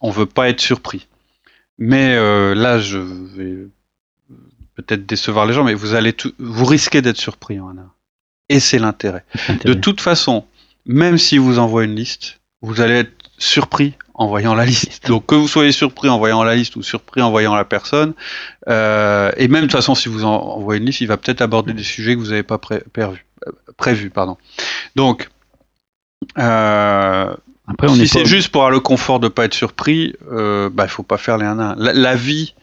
on 0.00 0.11
veut 0.11 0.26
pas 0.26 0.49
être 0.49 0.61
surpris. 0.61 1.07
Mais 1.79 2.14
euh, 2.14 2.55
là, 2.55 2.79
je 2.79 2.99
vais 2.99 3.69
peut-être 4.82 5.06
décevoir 5.06 5.46
les 5.46 5.52
gens, 5.52 5.64
mais 5.64 5.75
vous 5.75 5.94
allez 5.94 6.14
vous 6.38 6.64
risquez 6.64 7.02
d'être 7.02 7.18
surpris 7.18 7.60
en 7.60 7.75
Et 8.49 8.60
c'est 8.60 8.78
l'intérêt. 8.78 9.25
De 9.64 9.75
toute 9.75 10.00
façon, 10.00 10.44
même 10.87 11.18
si 11.18 11.38
vous 11.38 11.58
envoie 11.58 11.84
une 11.84 11.94
liste, 11.94 12.40
vous 12.62 12.80
allez 12.80 12.94
être 12.94 13.12
surpris 13.38 13.94
en 14.14 14.26
voyant 14.26 14.54
la 14.54 14.66
liste. 14.66 15.08
Donc 15.08 15.26
que 15.26 15.34
vous 15.34 15.49
soyez 15.49 15.72
surpris 15.72 16.08
en 16.08 16.18
voyant 16.18 16.42
la 16.44 16.54
liste 16.54 16.76
ou 16.76 16.82
surpris 16.82 17.22
en 17.22 17.30
voyant 17.30 17.54
la 17.54 17.64
personne, 17.64 18.12
euh, 18.68 19.32
et 19.37 19.49
même 19.49 19.62
de 19.62 19.66
toute 19.66 19.76
façon, 19.76 19.94
si 19.94 20.08
vous 20.08 20.25
envoyez 20.25 20.80
une 20.80 20.87
liste, 20.87 21.00
il 21.00 21.08
va 21.08 21.16
peut-être 21.16 21.40
aborder 21.40 21.72
des 21.72 21.82
sujets 21.82 22.14
que 22.14 22.20
vous 22.20 22.30
n'avez 22.30 22.42
pas 22.42 22.58
pré 22.58 22.82
prévus. 22.92 23.26
Prévu, 23.78 24.10
pardon. 24.10 24.37
Donc, 24.94 25.30
euh, 26.38 27.34
Après, 27.66 27.88
si 27.88 28.06
c'est 28.06 28.26
juste 28.26 28.50
pour 28.50 28.60
avoir 28.60 28.70
le 28.70 28.80
confort 28.80 29.20
de 29.20 29.26
ne 29.26 29.30
pas 29.30 29.46
être 29.46 29.54
surpris, 29.54 30.14
euh, 30.30 30.68
bah, 30.68 30.84
il 30.84 30.90
faut 30.90 31.02
pas 31.02 31.16
faire 31.16 31.38
les 31.38 31.46
1 31.46 31.58
1. 31.58 31.76
La, 31.76 31.94
la 31.94 32.14
vie 32.14 32.54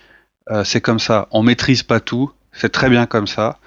euh, 0.51 0.63
c'est 0.63 0.81
comme 0.81 0.99
ça. 0.99 1.27
On 1.31 1.43
maîtrise 1.43 1.83
pas 1.83 1.99
tout, 1.99 2.31
c'est 2.51 2.71
très 2.71 2.89
bien 2.89 3.05
comme 3.05 3.27
ça. 3.27 3.57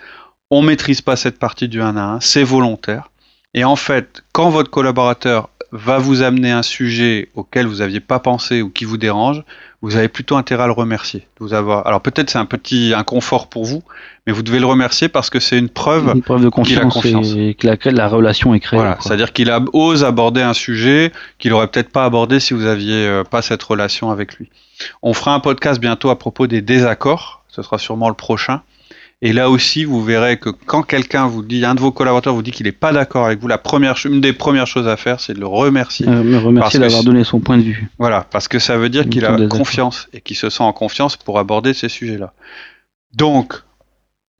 On 0.51 0.63
maîtrise 0.63 1.01
pas 1.01 1.17
cette 1.17 1.39
partie 1.39 1.69
du 1.69 1.81
1 1.81 1.97
à 1.97 2.03
1, 2.03 2.21
c'est 2.21 2.43
volontaire. 2.43 3.11
Et 3.55 3.65
en 3.65 3.77
fait, 3.77 4.23
quand 4.33 4.51
votre 4.51 4.71
collaborateur 4.71 5.49
va 5.73 5.99
vous 5.99 6.23
amener 6.23 6.51
un 6.51 6.63
sujet 6.63 7.29
auquel 7.35 7.67
vous 7.67 7.77
n'aviez 7.77 8.01
pas 8.01 8.19
pensé 8.19 8.61
ou 8.61 8.71
qui 8.71 8.85
vous 8.85 8.97
dérange, 8.97 9.45
vous 9.83 9.97
avez 9.97 10.09
plutôt 10.09 10.37
intérêt 10.37 10.65
à 10.65 10.67
le 10.67 10.73
remercier. 10.73 11.27
vous 11.39 11.55
avoir... 11.55 11.87
Alors 11.87 12.01
peut-être 12.01 12.29
c'est 12.29 12.39
un 12.39 12.45
petit 12.45 12.93
inconfort 12.95 13.49
pour 13.49 13.65
vous, 13.65 13.83
mais 14.27 14.33
vous 14.33 14.43
devez 14.43 14.59
le 14.59 14.67
remercier 14.67 15.09
parce 15.09 15.31
que 15.31 15.41
c'est 15.41 15.59
une 15.59 15.69
preuve, 15.69 16.11
une 16.15 16.23
preuve 16.23 16.43
de 16.43 16.49
confiance, 16.49 17.05
et 17.37 17.55
que 17.55 17.67
laquelle 17.67 17.95
la 17.95 18.09
relation 18.09 18.53
est 18.53 18.61
créée. 18.61 18.79
Voilà, 18.79 18.99
c'est-à-dire 19.01 19.33
qu'il 19.33 19.51
ose 19.73 20.05
aborder 20.05 20.43
un 20.43 20.55
sujet 20.55 21.13
qu'il 21.39 21.53
aurait 21.53 21.69
peut-être 21.69 21.91
pas 21.91 22.05
abordé 22.05 22.41
si 22.41 22.53
vous 22.53 22.67
aviez 22.67 23.07
euh, 23.07 23.25
pas 23.25 23.43
cette 23.43 23.63
relation 23.63 24.11
avec 24.11 24.35
lui. 24.35 24.51
On 25.03 25.15
fera 25.15 25.35
un 25.35 25.41
podcast 25.41 25.81
bientôt 25.81 26.11
à 26.11 26.19
propos 26.19 26.47
des 26.47 26.63
désaccords. 26.63 27.45
Ce 27.49 27.63
sera 27.63 27.79
sûrement 27.79 28.09
le 28.09 28.15
prochain. 28.15 28.63
Et 29.23 29.35
là 29.35 29.51
aussi, 29.51 29.85
vous 29.85 30.03
verrez 30.03 30.39
que 30.39 30.49
quand 30.49 30.83
quelqu'un 30.83 31.27
vous 31.27 31.43
dit, 31.43 31.63
un 31.67 31.75
de 31.75 31.81
vos 31.81 31.93
collaborateurs 31.93 32.35
vous 32.35 32.43
dit 32.43 32.53
qu'il 32.53 32.65
n'est 32.65 32.73
pas 32.73 32.93
d'accord 32.93 33.27
avec 33.27 33.39
vous, 33.39 33.49
la 33.49 33.59
première, 33.59 33.95
une 34.07 34.23
des 34.23 34.33
premières 34.33 34.67
choses 34.67 34.89
à 34.89 34.97
faire, 34.97 35.21
c'est 35.21 35.35
de 35.35 35.41
le 35.41 35.47
remercier. 35.47 36.09
Euh, 36.09 36.23
me 36.23 36.39
remercier 36.39 36.81
d'avoir 36.81 37.05
donné 37.05 37.23
son 37.23 37.39
point 37.39 37.59
de 37.59 37.63
vue. 37.63 37.91
Voilà, 37.99 38.27
parce 38.31 38.49
que 38.49 38.59
ça 38.59 38.79
veut 38.79 38.89
dire 38.89 39.09
qu'il 39.11 39.27
a 39.27 39.37
confiance 39.47 40.09
et 40.15 40.23
qu'il 40.23 40.37
se 40.37 40.49
sent 40.49 40.63
en 40.63 40.73
confiance 40.73 41.19
pour 41.19 41.39
aborder 41.39 41.75
ces 41.75 41.91
sujets-là. 41.91 42.33
Donc, 43.13 43.63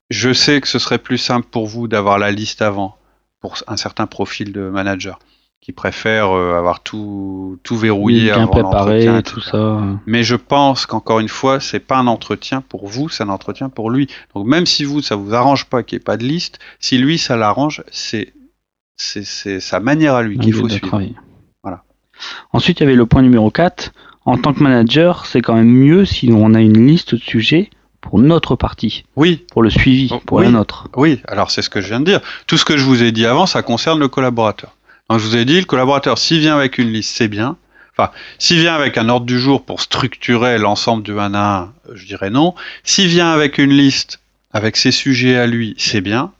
je 0.09 0.33
sais 0.33 0.59
que 0.59 0.67
ce 0.67 0.79
serait 0.79 0.97
plus 0.97 1.19
simple 1.19 1.47
pour 1.51 1.67
vous 1.67 1.87
d'avoir 1.87 2.17
la 2.17 2.31
liste 2.31 2.63
avant 2.63 2.97
pour 3.39 3.57
un 3.67 3.77
certain 3.77 4.07
profil 4.07 4.51
de 4.51 4.61
manager 4.61 5.19
qui 5.61 5.71
préfèrent 5.71 6.35
euh, 6.35 6.57
avoir 6.57 6.81
tout, 6.81 7.59
tout 7.61 7.77
verrouillé 7.77 8.23
bien 8.23 8.43
avant 8.43 8.47
préparé, 8.47 9.21
tout 9.23 9.41
ça. 9.41 9.79
Mais 10.07 10.23
je 10.23 10.35
pense 10.35 10.87
qu'encore 10.87 11.19
une 11.19 11.29
fois, 11.29 11.59
c'est 11.59 11.79
pas 11.79 11.97
un 11.97 12.07
entretien 12.07 12.61
pour 12.61 12.87
vous, 12.87 13.09
c'est 13.09 13.23
un 13.23 13.29
entretien 13.29 13.69
pour 13.69 13.91
lui. 13.91 14.07
Donc 14.33 14.47
même 14.47 14.65
si 14.65 14.83
vous, 14.83 15.01
ça 15.01 15.15
vous 15.15 15.35
arrange 15.35 15.65
pas 15.65 15.83
qu'il 15.83 15.97
n'y 15.97 16.01
ait 16.01 16.03
pas 16.03 16.17
de 16.17 16.25
liste, 16.25 16.59
si 16.79 16.97
lui, 16.97 17.19
ça 17.19 17.37
l'arrange, 17.37 17.83
c'est 17.91 18.33
c'est 18.97 19.59
sa 19.59 19.79
manière 19.79 20.13
à 20.13 20.21
lui 20.21 20.37
qu'il 20.37 20.53
faut 20.53 20.69
suivre. 20.69 21.01
Voilà. 21.63 21.83
Ensuite, 22.53 22.79
il 22.79 22.83
y 22.83 22.85
avait 22.85 22.95
le 22.95 23.07
point 23.07 23.23
numéro 23.23 23.49
4. 23.49 23.93
En 24.25 24.37
tant 24.37 24.53
que 24.53 24.61
manager, 24.61 25.25
c'est 25.25 25.41
quand 25.41 25.55
même 25.55 25.71
mieux 25.71 26.05
si 26.05 26.29
on 26.31 26.53
a 26.53 26.61
une 26.61 26.85
liste 26.85 27.15
de 27.15 27.19
sujets 27.19 27.71
pour 27.99 28.19
notre 28.19 28.55
partie. 28.55 29.05
Oui. 29.15 29.45
Pour 29.51 29.63
le 29.63 29.71
suivi, 29.71 30.09
oh, 30.11 30.19
pour 30.23 30.41
la 30.41 30.51
nôtre. 30.51 30.87
Oui, 30.95 31.19
alors 31.27 31.49
c'est 31.49 31.63
ce 31.63 31.69
que 31.71 31.81
je 31.81 31.87
viens 31.87 31.99
de 31.99 32.05
dire. 32.05 32.21
Tout 32.45 32.57
ce 32.57 32.65
que 32.65 32.77
je 32.77 32.83
vous 32.83 33.01
ai 33.01 33.11
dit 33.11 33.25
avant, 33.25 33.47
ça 33.47 33.63
concerne 33.63 33.99
le 33.99 34.07
collaborateur 34.07 34.75
je 35.17 35.27
vous 35.27 35.35
ai 35.35 35.45
dit, 35.45 35.59
le 35.59 35.65
collaborateur, 35.65 36.17
s'il 36.17 36.39
vient 36.39 36.55
avec 36.55 36.77
une 36.77 36.91
liste, 36.91 37.15
c'est 37.15 37.27
bien. 37.27 37.57
Enfin, 37.97 38.11
s'il 38.39 38.59
vient 38.59 38.73
avec 38.73 38.97
un 38.97 39.09
ordre 39.09 39.25
du 39.25 39.39
jour 39.39 39.63
pour 39.63 39.81
structurer 39.81 40.57
l'ensemble 40.57 41.03
du 41.03 41.17
1 41.17 41.33
à 41.33 41.71
1, 41.89 41.95
je 41.95 42.05
dirais 42.05 42.29
non. 42.29 42.55
S'il 42.83 43.07
vient 43.07 43.31
avec 43.31 43.57
une 43.57 43.71
liste, 43.71 44.19
avec 44.53 44.77
ses 44.77 44.91
sujets 44.91 45.37
à 45.37 45.47
lui, 45.47 45.75
c'est 45.77 46.01
bien. 46.01 46.31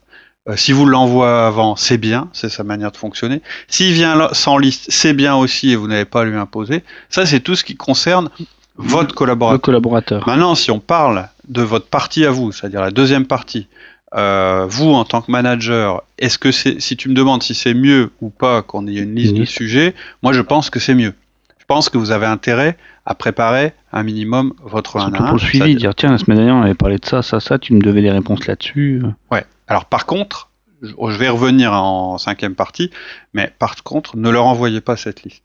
Euh, 0.50 0.56
si 0.56 0.72
vous 0.72 0.86
l'envoie 0.86 1.46
avant, 1.46 1.76
c'est 1.76 1.98
bien, 1.98 2.30
c'est 2.34 2.50
sa 2.50 2.64
manière 2.64 2.92
de 2.92 2.98
fonctionner. 2.98 3.42
S'il 3.68 3.94
vient 3.94 4.30
sans 4.32 4.58
liste, 4.58 4.86
c'est 4.90 5.14
bien 5.14 5.36
aussi 5.36 5.72
et 5.72 5.76
vous 5.76 5.88
n'avez 5.88 6.06
pas 6.06 6.22
à 6.22 6.26
lui 6.26 6.36
imposer. 6.36 6.84
Ça, 7.10 7.26
c'est 7.26 7.42
tout 7.42 7.56
ce 7.56 7.64
qui 7.64 7.76
concerne 7.76 8.30
votre 8.78 9.14
collaborateur. 9.14 9.62
collaborateur. 9.62 10.28
Maintenant, 10.28 10.56
si 10.56 10.72
on 10.72 10.80
parle 10.80 11.28
de 11.48 11.62
votre 11.62 11.86
partie 11.88 12.26
à 12.26 12.32
vous, 12.32 12.52
c'est-à-dire 12.52 12.82
la 12.82 12.92
deuxième 12.92 13.28
partie, 13.28 13.68
euh, 14.16 14.66
vous, 14.68 14.92
en 14.92 15.06
tant 15.06 15.22
que 15.22 15.32
manager, 15.32 16.04
est-ce 16.18 16.38
que 16.38 16.52
c'est, 16.52 16.82
si 16.82 16.98
tu 16.98 17.10
me 17.10 17.14
demandes 17.14 17.44
si 17.44 17.54
c'est 17.54 17.74
mieux 17.74 18.12
ou 18.22 18.30
pas 18.30 18.62
qu'on 18.62 18.88
ait 18.88 18.96
une 18.96 19.16
liste 19.16 19.36
de 19.36 19.46
sujets, 19.46 19.96
moi 20.22 20.34
je 20.34 20.42
pense 20.42 20.70
que 20.70 20.80
c'est 20.80 20.96
mieux. 20.96 21.14
Je 21.60 21.66
pense 21.66 21.90
que 21.90 21.98
vous 21.98 22.12
avez 22.12 22.26
intérêt 22.26 22.78
à 23.06 23.16
préparer 23.16 23.74
un 23.94 24.04
minimum 24.04 24.54
votre 24.64 25.00
Surtout 25.00 25.24
pour 25.24 25.34
le 25.34 25.40
suivi, 25.40 25.76
dire 25.76 25.96
tiens, 25.96 26.12
la 26.12 26.18
semaine 26.18 26.38
dernière 26.38 26.56
on 26.56 26.64
avait 26.64 26.74
parlé 26.74 26.98
de 26.98 27.06
ça, 27.06 27.22
ça, 27.22 27.40
ça, 27.40 27.58
tu 27.58 27.74
me 27.74 27.80
devais 27.80 28.02
des 28.02 28.12
réponses 28.12 28.46
là-dessus. 28.48 29.02
Ouais. 29.32 29.46
Alors 29.68 29.86
par 29.86 30.06
contre, 30.06 30.50
je 30.82 31.18
vais 31.18 31.30
revenir 31.30 31.74
en 31.74 32.18
cinquième 32.18 32.56
partie, 32.56 32.92
mais 33.34 33.54
par 33.60 33.82
contre, 33.84 34.18
ne 34.18 34.30
leur 34.30 34.46
envoyez 34.46 34.82
pas 34.82 34.98
cette 34.98 35.24
liste. 35.24 35.44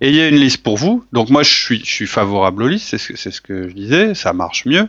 Et 0.00 0.10
il 0.10 0.14
y 0.16 0.20
a 0.20 0.28
une 0.28 0.36
liste 0.36 0.62
pour 0.62 0.76
vous. 0.76 1.04
Donc 1.12 1.30
moi, 1.30 1.42
je 1.42 1.54
suis, 1.54 1.78
je 1.84 1.90
suis 1.90 2.06
favorable 2.06 2.64
aux 2.64 2.68
listes, 2.68 2.88
c'est 2.88 2.98
ce, 2.98 3.30
ce, 3.30 3.40
que 3.40 3.68
je 3.68 3.74
disais, 3.74 4.14
ça 4.14 4.32
marche 4.32 4.66
mieux. 4.66 4.88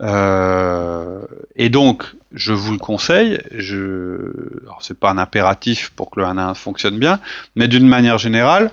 Euh, 0.00 1.22
et 1.56 1.68
donc, 1.68 2.04
je 2.32 2.52
vous 2.52 2.72
le 2.72 2.78
conseille. 2.78 3.40
Je, 3.50 4.32
c'est 4.80 4.98
pas 4.98 5.10
un 5.10 5.18
impératif 5.18 5.90
pour 5.96 6.10
que 6.10 6.20
le 6.20 6.26
1 6.26 6.38
1 6.38 6.54
fonctionne 6.54 6.98
bien, 6.98 7.18
mais 7.56 7.68
d'une 7.68 7.86
manière 7.86 8.18
générale, 8.18 8.70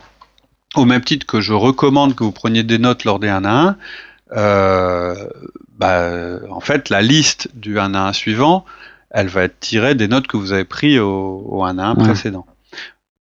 au 0.75 0.85
même 0.85 1.03
titre 1.03 1.25
que 1.25 1.41
je 1.41 1.53
recommande 1.53 2.15
que 2.15 2.23
vous 2.23 2.31
preniez 2.31 2.63
des 2.63 2.77
notes 2.77 3.03
lors 3.03 3.19
des 3.19 3.29
1 3.29 3.43
à 3.43 3.69
1, 3.69 3.77
euh, 4.37 5.29
bah, 5.77 6.39
en 6.51 6.59
fait, 6.59 6.89
la 6.89 7.01
liste 7.01 7.49
du 7.55 7.79
1 7.79 7.95
à 7.95 8.07
1 8.09 8.13
suivant, 8.13 8.65
elle 9.09 9.27
va 9.27 9.43
être 9.43 9.59
tirée 9.59 9.95
des 9.95 10.07
notes 10.07 10.27
que 10.27 10.37
vous 10.37 10.53
avez 10.53 10.65
prises 10.65 10.99
au, 10.99 11.43
au 11.47 11.63
1 11.63 11.79
à 11.79 11.85
1 11.87 11.95
précédent. 11.95 12.45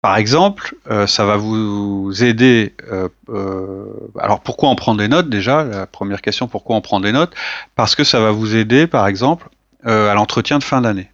Par 0.03 0.17
exemple, 0.17 0.77
euh, 0.91 1.07
ça 1.07 1.25
va 1.25 1.37
vous 1.37 2.13
aider. 2.23 2.75
Euh, 2.93 3.09
euh, 3.29 3.87
alors 4.19 4.41
pourquoi 4.41 4.69
on 4.69 4.77
prend 4.77 4.95
des 4.95 5.09
notes 5.09 5.29
déjà 5.29 5.65
La 5.65 5.87
première 5.87 6.23
question, 6.23 6.47
pourquoi 6.47 6.77
on 6.77 6.81
prend 6.81 7.01
des 7.01 7.13
notes? 7.13 7.35
Parce 7.75 7.95
que 7.95 8.05
ça 8.05 8.21
va 8.21 8.31
vous 8.31 8.55
aider, 8.55 8.87
par 8.87 9.07
exemple, 9.07 9.49
à 9.85 10.15
l'entretien 10.15 10.59
de 10.59 10.65
fin 10.65 10.81
d'année. 10.81 11.11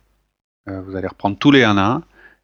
vous 0.67 0.97
allez 0.97 1.07
reprendre 1.07 1.37
tous 1.39 1.51
les 1.51 1.63
1 1.63 1.77
à 1.77 1.83
1 1.83 2.03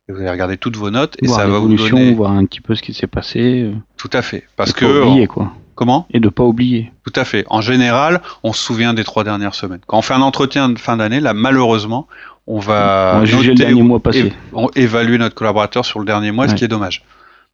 et 0.09 0.13
vous 0.13 0.21
allez 0.21 0.31
regarder 0.31 0.57
toutes 0.59 0.77
vos 0.77 0.91
notes 0.91 1.17
et 1.23 1.29
ça 1.29 1.47
va 1.47 1.59
vous 1.59 1.75
donner 1.75 2.13
voir 2.13 2.33
un 2.33 2.45
petit 2.45 2.61
peu 2.61 2.75
ce 2.75 2.83
qui 2.83 2.93
s'est 2.93 3.07
passé. 3.07 3.71
Tout 3.97 4.11
à 4.13 4.23
fait, 4.23 4.45
parce 4.57 4.73
que 4.73 4.85
pas 4.85 5.07
oublier, 5.07 5.27
quoi. 5.27 5.53
Comment? 5.79 6.09
Et 6.11 6.19
de 6.19 6.29
pas 6.29 6.43
oublier. 6.43 6.91
Tout 7.05 7.13
à 7.15 7.25
fait. 7.25 7.45
En 7.49 7.61
général, 7.61 8.21
on 8.43 8.53
se 8.53 8.61
souvient 8.61 8.95
des 8.95 9.05
trois 9.05 9.23
dernières 9.23 9.55
semaines. 9.55 9.79
Quand 9.87 9.99
on 9.99 10.03
fait 10.03 10.15
un 10.15 10.23
entretien 10.23 10.69
de 10.69 10.79
fin 10.79 10.97
d'année, 10.97 11.21
là, 11.21 11.35
malheureusement, 11.35 12.09
on 12.49 12.61
va 12.61 13.25
juger 13.25 13.51
le 13.51 13.55
dernier 13.55 13.83
mois 13.83 14.01
passé. 14.01 14.33
évaluer 14.75 15.19
notre 15.19 15.35
collaborateur 15.35 15.85
sur 15.85 15.99
le 15.99 16.07
dernier 16.07 16.33
mois, 16.33 16.49
ce 16.49 16.55
qui 16.55 16.65
est 16.65 16.69
dommage. 16.69 17.05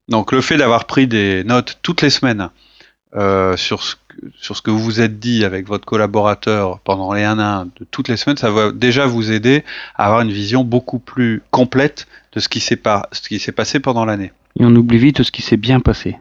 Donc 0.09 0.33
le 0.33 0.40
fait 0.40 0.57
d'avoir 0.57 0.85
pris 0.85 1.07
des 1.07 1.42
notes 1.44 1.78
toutes 1.83 2.00
les 2.02 2.11
semaines 2.11 2.50
euh, 3.16 3.57
sur, 3.57 3.83
ce, 3.83 3.96
sur 4.40 4.57
ce 4.57 4.62
que 4.62 4.70
vous 4.70 4.78
vous 4.78 5.00
êtes 5.00 5.18
dit 5.18 5.44
avec 5.44 5.66
votre 5.66 5.85
collaborateur 5.85 6.78
pendant 6.80 7.12
les 7.12 7.24
1 7.24 7.38
à 7.38 7.44
1 7.61 7.64
de 7.64 7.70
toutes 7.90 8.09
les 8.09 8.16
semaines, 8.16 8.37
ça 8.37 8.50
va 8.50 8.70
déjà 8.70 9.07
vous 9.07 9.33
aider 9.33 9.64
à 9.96 10.07
avoir 10.07 10.20
une 10.20 10.30
vision 10.30 10.62
beaucoup 10.62 11.00
plus 11.00 11.42
complète 11.50 12.07
de 12.33 12.40
ce 12.40 12.48
qui 12.48 12.61
s'est 12.61 12.76
passé 12.76 13.80
pendant 13.80 14.04
l'année. 14.04 14.33
Et 14.61 14.64
on 14.64 14.74
oublie 14.76 14.98
vite 14.98 15.22
ce 15.24 15.33
qui 15.33 15.42
s'est 15.42 15.57
bien 15.57 15.80
passé. 15.80 16.18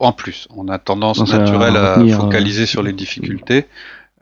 En 0.00 0.12
plus, 0.12 0.48
on 0.56 0.68
a 0.68 0.78
tendance 0.78 1.20
naturelle 1.30 1.76
à, 1.76 1.98
focaliser 2.16 2.66
sur 2.66 2.82
les 2.82 2.92
difficultés. 2.92 3.66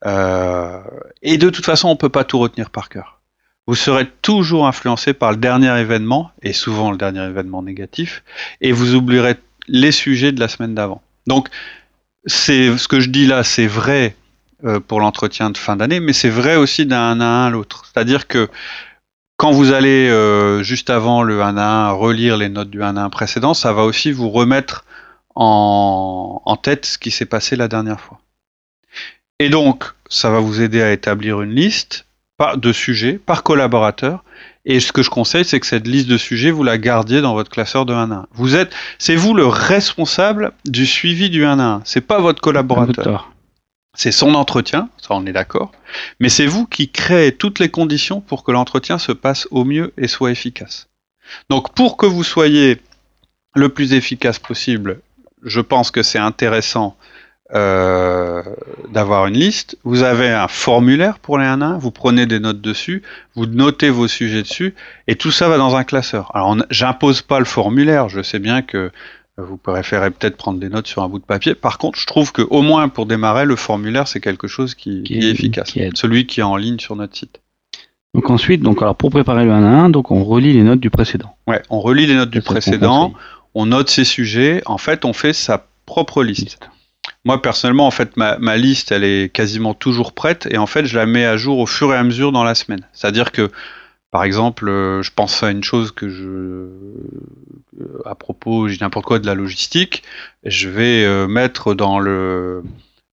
Euh, 0.04 0.80
et 1.22 1.38
de 1.38 1.48
toute 1.48 1.64
façon, 1.64 1.88
on 1.88 1.96
peut 1.96 2.08
pas 2.08 2.24
tout 2.24 2.38
retenir 2.38 2.70
par 2.70 2.88
cœur 2.88 3.17
vous 3.68 3.74
serez 3.74 4.06
toujours 4.22 4.66
influencé 4.66 5.12
par 5.12 5.30
le 5.30 5.36
dernier 5.36 5.78
événement, 5.78 6.32
et 6.42 6.54
souvent 6.54 6.90
le 6.90 6.96
dernier 6.96 7.22
événement 7.22 7.62
négatif, 7.62 8.24
et 8.62 8.72
vous 8.72 8.94
oublierez 8.94 9.36
les 9.68 9.92
sujets 9.92 10.32
de 10.32 10.40
la 10.40 10.48
semaine 10.48 10.74
d'avant. 10.74 11.02
Donc, 11.26 11.48
c'est 12.24 12.78
ce 12.78 12.88
que 12.88 12.98
je 12.98 13.10
dis 13.10 13.26
là, 13.26 13.44
c'est 13.44 13.66
vrai 13.66 14.16
euh, 14.64 14.80
pour 14.80 15.00
l'entretien 15.00 15.50
de 15.50 15.58
fin 15.58 15.76
d'année, 15.76 16.00
mais 16.00 16.14
c'est 16.14 16.30
vrai 16.30 16.56
aussi 16.56 16.86
d'un 16.86 16.96
1 16.96 17.20
à 17.20 17.24
1 17.24 17.46
à 17.46 17.50
l'autre. 17.50 17.84
C'est-à-dire 17.84 18.26
que 18.26 18.48
quand 19.36 19.50
vous 19.50 19.70
allez 19.70 20.08
euh, 20.08 20.62
juste 20.62 20.88
avant 20.88 21.22
le 21.22 21.42
1 21.42 21.58
à 21.58 21.90
1 21.90 21.90
relire 21.90 22.38
les 22.38 22.48
notes 22.48 22.70
du 22.70 22.82
1 22.82 22.96
à 22.96 23.02
1 23.02 23.10
précédent, 23.10 23.52
ça 23.52 23.74
va 23.74 23.82
aussi 23.82 24.12
vous 24.12 24.30
remettre 24.30 24.86
en 25.34 26.58
tête 26.60 26.86
ce 26.86 26.98
qui 26.98 27.10
s'est 27.10 27.26
passé 27.26 27.54
la 27.54 27.68
dernière 27.68 28.00
fois. 28.00 28.18
Et 29.38 29.50
donc, 29.50 29.84
ça 30.08 30.30
va 30.30 30.40
vous 30.40 30.62
aider 30.62 30.82
à 30.82 30.90
établir 30.90 31.42
une 31.42 31.54
liste 31.54 32.07
de 32.56 32.72
sujets 32.72 33.14
par 33.14 33.42
collaborateur. 33.42 34.24
Et 34.64 34.80
ce 34.80 34.92
que 34.92 35.02
je 35.02 35.10
conseille, 35.10 35.44
c'est 35.44 35.60
que 35.60 35.66
cette 35.66 35.86
liste 35.86 36.08
de 36.08 36.18
sujets, 36.18 36.50
vous 36.50 36.62
la 36.62 36.78
gardiez 36.78 37.20
dans 37.20 37.34
votre 37.34 37.50
classeur 37.50 37.86
de 37.86 37.92
1 37.92 38.10
à 38.10 38.14
1. 38.14 38.26
Vous 38.32 38.54
êtes, 38.54 38.72
c'est 38.98 39.16
vous 39.16 39.34
le 39.34 39.46
responsable 39.46 40.52
du 40.64 40.86
suivi 40.86 41.30
du 41.30 41.44
1 41.44 41.58
à 41.58 41.64
1. 41.64 41.82
C'est 41.84 42.00
pas 42.00 42.20
votre 42.20 42.40
collaborateur. 42.40 43.32
C'est 43.94 44.12
son 44.12 44.34
entretien, 44.34 44.90
ça 44.98 45.14
on 45.14 45.26
est 45.26 45.32
d'accord. 45.32 45.72
Mais 46.20 46.28
c'est 46.28 46.46
vous 46.46 46.66
qui 46.66 46.90
créez 46.90 47.32
toutes 47.32 47.58
les 47.58 47.70
conditions 47.70 48.20
pour 48.20 48.44
que 48.44 48.52
l'entretien 48.52 48.98
se 48.98 49.10
passe 49.10 49.48
au 49.50 49.64
mieux 49.64 49.92
et 49.96 50.06
soit 50.06 50.30
efficace. 50.30 50.88
Donc 51.50 51.74
pour 51.74 51.96
que 51.96 52.06
vous 52.06 52.22
soyez 52.22 52.80
le 53.56 53.68
plus 53.70 53.94
efficace 53.94 54.38
possible, 54.38 55.00
je 55.42 55.60
pense 55.60 55.90
que 55.90 56.02
c'est 56.02 56.18
intéressant 56.18 56.96
euh, 57.54 58.42
d'avoir 58.92 59.26
une 59.26 59.34
liste. 59.34 59.78
Vous 59.82 60.02
avez 60.02 60.28
un 60.28 60.48
formulaire 60.48 61.18
pour 61.18 61.38
les 61.38 61.46
1 61.46 61.62
1, 61.62 61.78
vous 61.78 61.90
prenez 61.90 62.26
des 62.26 62.40
notes 62.40 62.60
dessus, 62.60 63.02
vous 63.34 63.46
notez 63.46 63.88
vos 63.88 64.06
sujets 64.06 64.42
dessus, 64.42 64.74
et 65.06 65.16
tout 65.16 65.30
ça 65.30 65.48
va 65.48 65.56
dans 65.56 65.74
un 65.74 65.84
classeur. 65.84 66.30
Alors, 66.34 66.56
j'impose 66.70 67.22
pas 67.22 67.38
le 67.38 67.46
formulaire, 67.46 68.08
je 68.08 68.22
sais 68.22 68.38
bien 68.38 68.60
que 68.60 68.90
vous 69.38 69.56
préférez 69.56 70.10
peut-être 70.10 70.36
prendre 70.36 70.58
des 70.58 70.68
notes 70.68 70.88
sur 70.88 71.02
un 71.02 71.08
bout 71.08 71.20
de 71.20 71.24
papier. 71.24 71.54
Par 71.54 71.78
contre, 71.78 71.98
je 71.98 72.06
trouve 72.06 72.32
que 72.32 72.42
au 72.42 72.60
moins 72.60 72.88
pour 72.88 73.06
démarrer, 73.06 73.46
le 73.46 73.56
formulaire 73.56 74.08
c'est 74.08 74.20
quelque 74.20 74.48
chose 74.48 74.74
qui, 74.74 75.02
est, 75.08 75.30
efficace, 75.30 75.72
celui 75.94 76.26
qui 76.26 76.40
est 76.40 76.44
en 76.44 76.56
ligne 76.56 76.78
sur 76.78 76.96
notre 76.96 77.16
site. 77.16 77.40
Donc 78.14 78.30
ensuite, 78.30 78.62
donc 78.62 78.82
alors 78.82 78.96
pour 78.96 79.10
préparer 79.10 79.44
le 79.44 79.52
1 79.52 79.64
à 79.64 79.84
1, 79.84 79.90
donc 79.90 80.10
on 80.10 80.24
relit 80.24 80.52
les 80.52 80.62
notes 80.62 80.80
du 80.80 80.90
précédent. 80.90 81.34
Ouais, 81.46 81.62
on 81.70 81.80
relit 81.80 82.06
les 82.06 82.14
notes 82.14 82.30
du 82.30 82.42
précédent, 82.42 83.14
on 83.54 83.66
note 83.66 83.88
ses 83.88 84.04
sujets. 84.04 84.62
En 84.66 84.78
fait, 84.78 85.04
on 85.04 85.12
fait 85.12 85.32
sa 85.32 85.66
propre 85.86 86.22
liste. 86.22 86.58
Moi, 87.24 87.42
personnellement, 87.42 87.86
en 87.86 87.90
fait, 87.90 88.16
ma, 88.16 88.38
ma, 88.38 88.56
liste, 88.56 88.92
elle 88.92 89.04
est 89.04 89.32
quasiment 89.32 89.74
toujours 89.74 90.12
prête 90.12 90.46
et 90.50 90.58
en 90.58 90.66
fait, 90.66 90.86
je 90.86 90.96
la 90.96 91.06
mets 91.06 91.24
à 91.24 91.36
jour 91.36 91.58
au 91.58 91.66
fur 91.66 91.92
et 91.92 91.96
à 91.96 92.02
mesure 92.04 92.32
dans 92.32 92.44
la 92.44 92.54
semaine. 92.54 92.86
C'est-à-dire 92.92 93.32
que, 93.32 93.50
par 94.10 94.24
exemple, 94.24 94.68
euh, 94.68 95.02
je 95.02 95.10
pense 95.14 95.42
à 95.42 95.50
une 95.50 95.64
chose 95.64 95.90
que 95.92 96.08
je, 96.08 96.24
euh, 96.24 98.02
à 98.06 98.14
propos, 98.14 98.68
j'ai 98.68 98.78
n'importe 98.80 99.04
quoi 99.04 99.18
de 99.18 99.26
la 99.26 99.34
logistique, 99.34 100.02
je 100.44 100.68
vais 100.68 101.04
euh, 101.04 101.26
mettre 101.26 101.74
dans 101.74 101.98
le, 101.98 102.62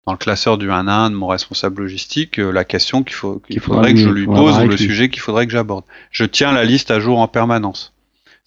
dans 0.05 0.13
le 0.13 0.17
classeur 0.17 0.57
du 0.57 0.71
1 0.71 0.87
à 0.87 0.93
1 0.93 1.09
de 1.09 1.15
mon 1.15 1.27
responsable 1.27 1.81
logistique 1.81 2.37
la 2.37 2.63
question 2.63 3.03
qu'il 3.03 3.15
faut, 3.15 3.39
qu'il 3.39 3.59
faudrait 3.59 3.93
que 3.93 3.99
je 3.99 4.09
lui 4.09 4.27
pose 4.27 4.57
ou 4.59 4.67
le 4.67 4.77
sujet 4.77 5.09
qu'il 5.09 5.21
faudrait 5.21 5.47
que 5.47 5.51
j'aborde. 5.51 5.83
Je 6.11 6.25
tiens 6.25 6.53
la 6.53 6.63
liste 6.63 6.91
à 6.91 6.99
jour 6.99 7.19
en 7.19 7.27
permanence. 7.27 7.93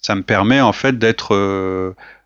Ça 0.01 0.15
me 0.15 0.23
permet 0.23 0.61
en 0.61 0.71
fait 0.71 0.97
d'être 0.97 1.35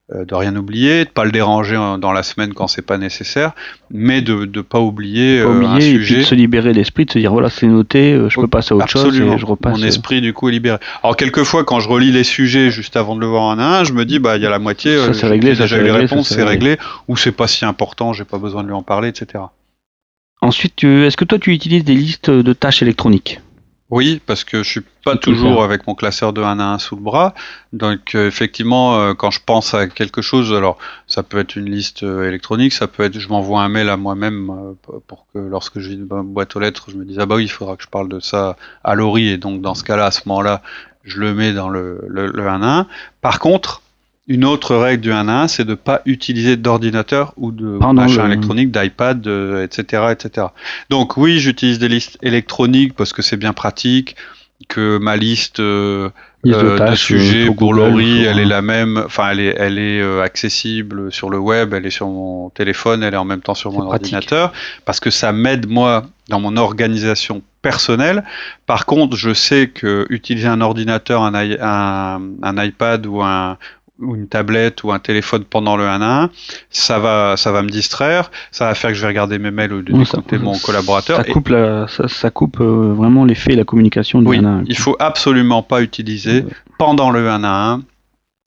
de 0.10 0.36
rien 0.36 0.54
oublier, 0.56 1.06
de 1.06 1.10
pas 1.10 1.24
le 1.24 1.32
déranger 1.32 1.76
dans 2.00 2.12
la 2.12 2.24
semaine 2.24 2.54
quand 2.54 2.68
c'est 2.68 2.82
pas 2.82 2.98
nécessaire, 2.98 3.54
mais 3.90 4.22
de 4.22 4.46
ne 4.54 4.62
pas 4.62 4.82
oublier, 4.82 5.42
pas 5.42 5.50
oublier 5.50 5.70
euh, 5.70 5.76
un 5.76 5.80
sujet. 5.80 6.18
de 6.18 6.22
se 6.24 6.36
libérer 6.36 6.74
l'esprit, 6.74 7.06
de 7.06 7.12
se 7.12 7.20
dire 7.20 7.32
voilà 7.32 7.50
c'est 7.50 7.68
noté, 7.68 8.14
euh, 8.14 8.30
je 8.30 8.40
peux 8.40 8.48
passer 8.48 8.74
à 8.74 8.78
autre 8.78 8.88
chose 8.88 9.18
et 9.18 9.38
je 9.38 9.46
repasse. 9.46 9.78
Mon 9.78 9.86
esprit 9.86 10.20
du 10.20 10.34
coup 10.34 10.50
est 10.50 10.52
libéré. 10.52 10.78
Alors 11.04 11.16
quelquefois 11.16 11.64
quand 11.64 11.80
je 11.80 11.88
relis 11.88 12.12
les 12.12 12.26
sujets 12.26 12.70
juste 12.70 12.98
avant 12.98 13.16
de 13.16 13.22
le 13.22 13.28
voir 13.28 13.44
en 13.44 13.60
un, 13.60 13.86
je 13.86 13.94
me 13.94 14.04
dis 14.04 14.20
bah 14.20 14.36
il 14.36 14.44
y 14.44 14.46
a 14.46 14.50
la 14.50 14.60
moitié, 14.60 14.98
ça 14.98 15.14
c'est 15.14 15.28
réglé, 15.28 15.56
déjà 15.56 15.78
eu 15.78 15.84
les 15.84 15.92
réponses, 15.92 16.28
c'est 16.28 16.44
réglé, 16.44 16.78
ou 17.08 17.16
c'est 17.16 17.32
pas 17.32 17.48
si 17.48 17.64
important, 17.64 18.12
j'ai 18.12 18.26
pas 18.26 18.40
besoin 18.40 18.64
de 18.64 18.68
lui 18.68 18.76
en 18.76 18.84
parler, 18.84 19.08
etc. 19.08 19.46
Ensuite, 20.42 20.84
est-ce 20.84 21.16
que 21.16 21.24
toi 21.24 21.40
tu 21.40 21.54
utilises 21.54 21.86
des 21.86 21.96
listes 21.96 22.30
de 22.30 22.54
tâches 22.54 22.82
électroniques? 22.82 23.40
Oui, 23.94 24.20
parce 24.26 24.44
que 24.44 24.64
je 24.64 24.70
suis 24.70 24.82
pas 25.06 25.18
toujours 25.18 25.64
avec 25.64 25.86
mon 25.86 25.94
classeur 25.94 26.34
de 26.34 26.42
1 26.42 26.58
à 26.58 26.64
1 26.64 26.80
sous 26.80 26.96
le 26.96 27.02
bras. 27.04 27.36
Donc 27.74 28.16
euh, 28.16 28.28
effectivement, 28.28 29.00
euh, 29.00 29.14
quand 29.14 29.30
je 29.30 29.40
pense 29.46 29.76
à 29.76 29.86
quelque 29.86 30.24
chose, 30.24 30.52
alors 30.52 30.80
ça 31.06 31.22
peut 31.22 31.38
être 31.38 31.56
une 31.58 31.70
liste 31.70 32.02
euh, 32.02 32.28
électronique, 32.28 32.74
ça 32.74 32.88
peut 32.88 33.04
être 33.04 33.20
je 33.20 33.28
m'envoie 33.28 33.62
un 33.62 33.70
mail 33.70 33.90
à 33.90 33.98
moi-même 33.98 34.76
pour 35.06 35.28
que 35.32 35.38
lorsque 35.38 35.78
je 35.78 35.90
vis 35.90 35.98
ma 35.98 36.24
boîte 36.24 36.56
aux 36.56 36.60
lettres, 36.60 36.88
je 36.90 36.96
me 36.96 37.06
dise 37.06 37.20
ah 37.20 37.28
bah 37.28 37.36
oui, 37.36 37.44
il 37.44 37.52
faudra 37.52 37.78
que 37.78 37.84
je 37.84 37.88
parle 37.88 38.10
de 38.10 38.20
ça 38.20 38.58
à 38.84 38.96
Laurie 38.96 39.30
et 39.30 39.38
donc 39.38 39.62
dans 39.62 39.76
ce 39.76 39.84
cas-là, 39.84 40.06
à 40.08 40.12
ce 40.12 40.22
moment-là, 40.26 40.64
je 41.04 41.20
le 41.20 41.36
mets 41.36 41.54
dans 41.54 41.70
le, 41.70 42.04
le, 42.08 42.32
le 42.32 42.48
1 42.48 42.64
à 42.64 42.80
1. 42.80 42.88
Par 43.22 43.38
contre, 43.38 43.83
une 44.28 44.46
autre 44.46 44.76
règle 44.76 45.02
du 45.02 45.12
1 45.12 45.28
à 45.28 45.44
1, 45.44 45.48
c'est 45.50 45.66
de 45.66 45.72
ne 45.72 45.76
pas 45.76 46.02
utiliser 46.06 46.56
d'ordinateur 46.56 47.34
ou 47.36 47.52
de 47.52 47.78
machin 47.94 48.28
électronique, 48.28 48.72
d'iPad, 48.72 49.28
etc., 49.64 50.04
etc. 50.12 50.48
Donc 50.90 51.18
oui, 51.18 51.40
j'utilise 51.40 51.80
des 51.80 51.90
listes 51.90 52.18
électroniques 52.22 52.94
parce 52.96 53.12
que 53.12 53.22
c'est 53.22 53.38
bien 53.38 53.54
pratique, 53.54 54.16
que 54.68 54.98
ma 54.98 55.16
liste 55.16 55.60
euh, 55.60 56.10
de, 56.44 56.54
euh, 56.54 56.96
sujets 56.96 57.50
pour 57.52 57.74
Laurie, 57.74 58.24
elle 58.24 58.40
est 58.40 58.46
la 58.46 58.62
même, 58.62 59.02
enfin 59.06 59.30
elle 59.32 59.40
est, 59.40 59.56
elle 59.58 59.80
est 59.80 60.02
euh, 60.02 60.22
accessible 60.22 61.12
sur 61.12 61.30
le 61.30 61.38
web, 61.38 61.74
elle 61.74 61.86
est 61.86 61.92
sur 61.92 62.08
mon 62.08 62.50
téléphone, 62.50 63.04
elle 63.04 63.14
est 63.14 63.18
en 63.18 63.26
même 63.26 63.42
temps 63.42 63.56
sur 63.56 63.72
mon 63.72 63.84
ordinateur, 63.84 64.52
parce 64.86 65.00
que 65.00 65.10
ça 65.10 65.32
m'aide 65.32 65.70
moi 65.70 66.04
dans 66.30 66.40
mon 66.40 66.58
organisation 66.58 67.42
personnelle. 67.62 68.24
Par 68.66 68.86
contre, 68.86 69.16
je 69.16 69.34
sais 69.34 69.68
que 69.68 70.06
utiliser 70.10 70.48
un 70.48 70.62
ordinateur, 70.62 71.24
un, 71.24 71.34
un, 71.34 72.22
un 72.42 72.64
iPad 72.64 73.06
ou 73.06 73.22
un, 73.22 73.58
ou 74.00 74.16
une 74.16 74.28
tablette 74.28 74.84
ou 74.84 74.92
un 74.92 75.00
téléphone 75.00 75.44
pendant 75.44 75.78
le 75.78 75.88
1 75.88 76.02
à 76.02 76.24
1, 76.24 76.30
ça 76.70 77.00
va, 77.00 77.36
ça 77.38 77.52
va 77.52 77.62
me 77.62 77.70
distraire, 77.70 78.32
ça 78.52 78.66
va 78.66 78.76
faire 78.76 78.92
que 78.92 78.96
je 78.96 79.02
vais 79.02 79.08
regarder 79.08 79.40
mes 79.40 79.52
mails 79.52 79.74
ou 79.74 79.82
d'écouter 79.82 80.38
mon 80.38 80.58
collaborateur. 80.58 81.18
Ça 81.18 81.24
coupe, 81.24 81.54
ça, 82.08 82.30
coupe 82.32 82.60
euh, 82.60 82.94
vraiment 82.94 83.26
l'effet 83.26 83.54
et 83.54 83.56
la 83.56 83.66
communication 83.66 84.22
du 84.22 84.38
1 84.38 84.44
à 84.44 84.48
1. 84.48 84.64
Il 84.68 84.78
faut 84.78 84.96
absolument 85.00 85.62
pas 85.62 85.82
utiliser 85.82 86.44
pendant 86.78 87.12
le 87.12 87.30
1 87.30 87.44
à 87.44 87.74
1 87.74 87.82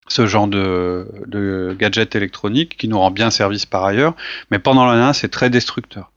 ce 0.08 0.26
genre 0.26 0.46
de, 0.46 1.08
de 1.26 1.76
gadget 1.76 2.14
électronique 2.14 2.76
qui 2.76 2.86
nous 2.86 2.98
rend 2.98 3.10
bien 3.10 3.30
service 3.30 3.66
par 3.66 3.84
ailleurs, 3.84 4.14
mais 4.50 4.58
pendant 4.58 4.86
le 4.86 4.92
1 4.92 5.02
à 5.02 5.08
1, 5.08 5.12
c'est 5.12 5.28
très 5.28 5.50
destructeur. 5.50 6.12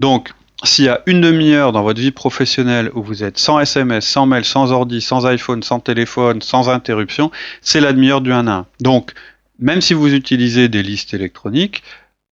Donc, 0.00 0.32
s'il 0.62 0.84
y 0.84 0.88
a 0.88 1.02
une 1.06 1.20
demi-heure 1.20 1.72
dans 1.72 1.82
votre 1.82 2.00
vie 2.00 2.12
professionnelle 2.12 2.90
où 2.94 3.02
vous 3.02 3.24
êtes 3.24 3.38
sans 3.38 3.58
SMS, 3.58 4.06
sans 4.06 4.26
mail, 4.26 4.44
sans 4.44 4.72
ordi, 4.72 5.00
sans 5.00 5.26
iPhone, 5.26 5.62
sans 5.62 5.80
téléphone, 5.80 6.42
sans 6.42 6.68
interruption, 6.68 7.30
c'est 7.60 7.80
la 7.80 7.92
demi-heure 7.92 8.20
du 8.20 8.32
1 8.32 8.46
à 8.46 8.52
1. 8.52 8.66
Donc, 8.80 9.12
même 9.58 9.80
si 9.80 9.94
vous 9.94 10.14
utilisez 10.14 10.68
des 10.68 10.82
listes 10.82 11.12
électroniques, 11.12 11.82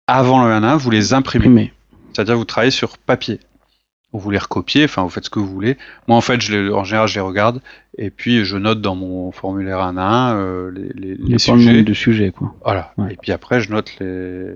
avant 0.06 0.44
le 0.44 0.52
1 0.52 0.62
à 0.62 0.72
1, 0.72 0.76
vous 0.76 0.90
les 0.90 1.14
imprimez. 1.14 1.72
C'est-à-dire 2.12 2.36
vous 2.36 2.44
travaillez 2.44 2.70
sur 2.70 2.96
papier. 2.98 3.40
Vous 4.14 4.30
les 4.30 4.38
recopiez, 4.38 4.84
enfin 4.84 5.02
vous 5.02 5.08
faites 5.08 5.24
ce 5.24 5.30
que 5.30 5.38
vous 5.38 5.46
voulez. 5.46 5.78
Moi 6.06 6.18
en 6.18 6.20
fait, 6.20 6.40
je 6.42 6.54
les, 6.54 6.70
en 6.70 6.84
général, 6.84 7.08
je 7.08 7.14
les 7.14 7.20
regarde 7.20 7.62
et 7.96 8.10
puis 8.10 8.44
je 8.44 8.58
note 8.58 8.82
dans 8.82 8.94
mon 8.94 9.32
formulaire 9.32 9.80
1 9.80 9.96
à 9.96 10.02
1 10.02 10.36
euh, 10.36 10.70
les, 10.70 10.88
les, 10.94 11.14
les 11.16 11.38
sujets. 11.38 11.82
de 11.82 11.94
sujets 11.94 12.30
quoi. 12.30 12.54
Voilà. 12.62 12.92
Et 13.10 13.16
puis 13.16 13.32
après, 13.32 13.62
je 13.62 13.70
note 13.70 13.90
les, 14.00 14.52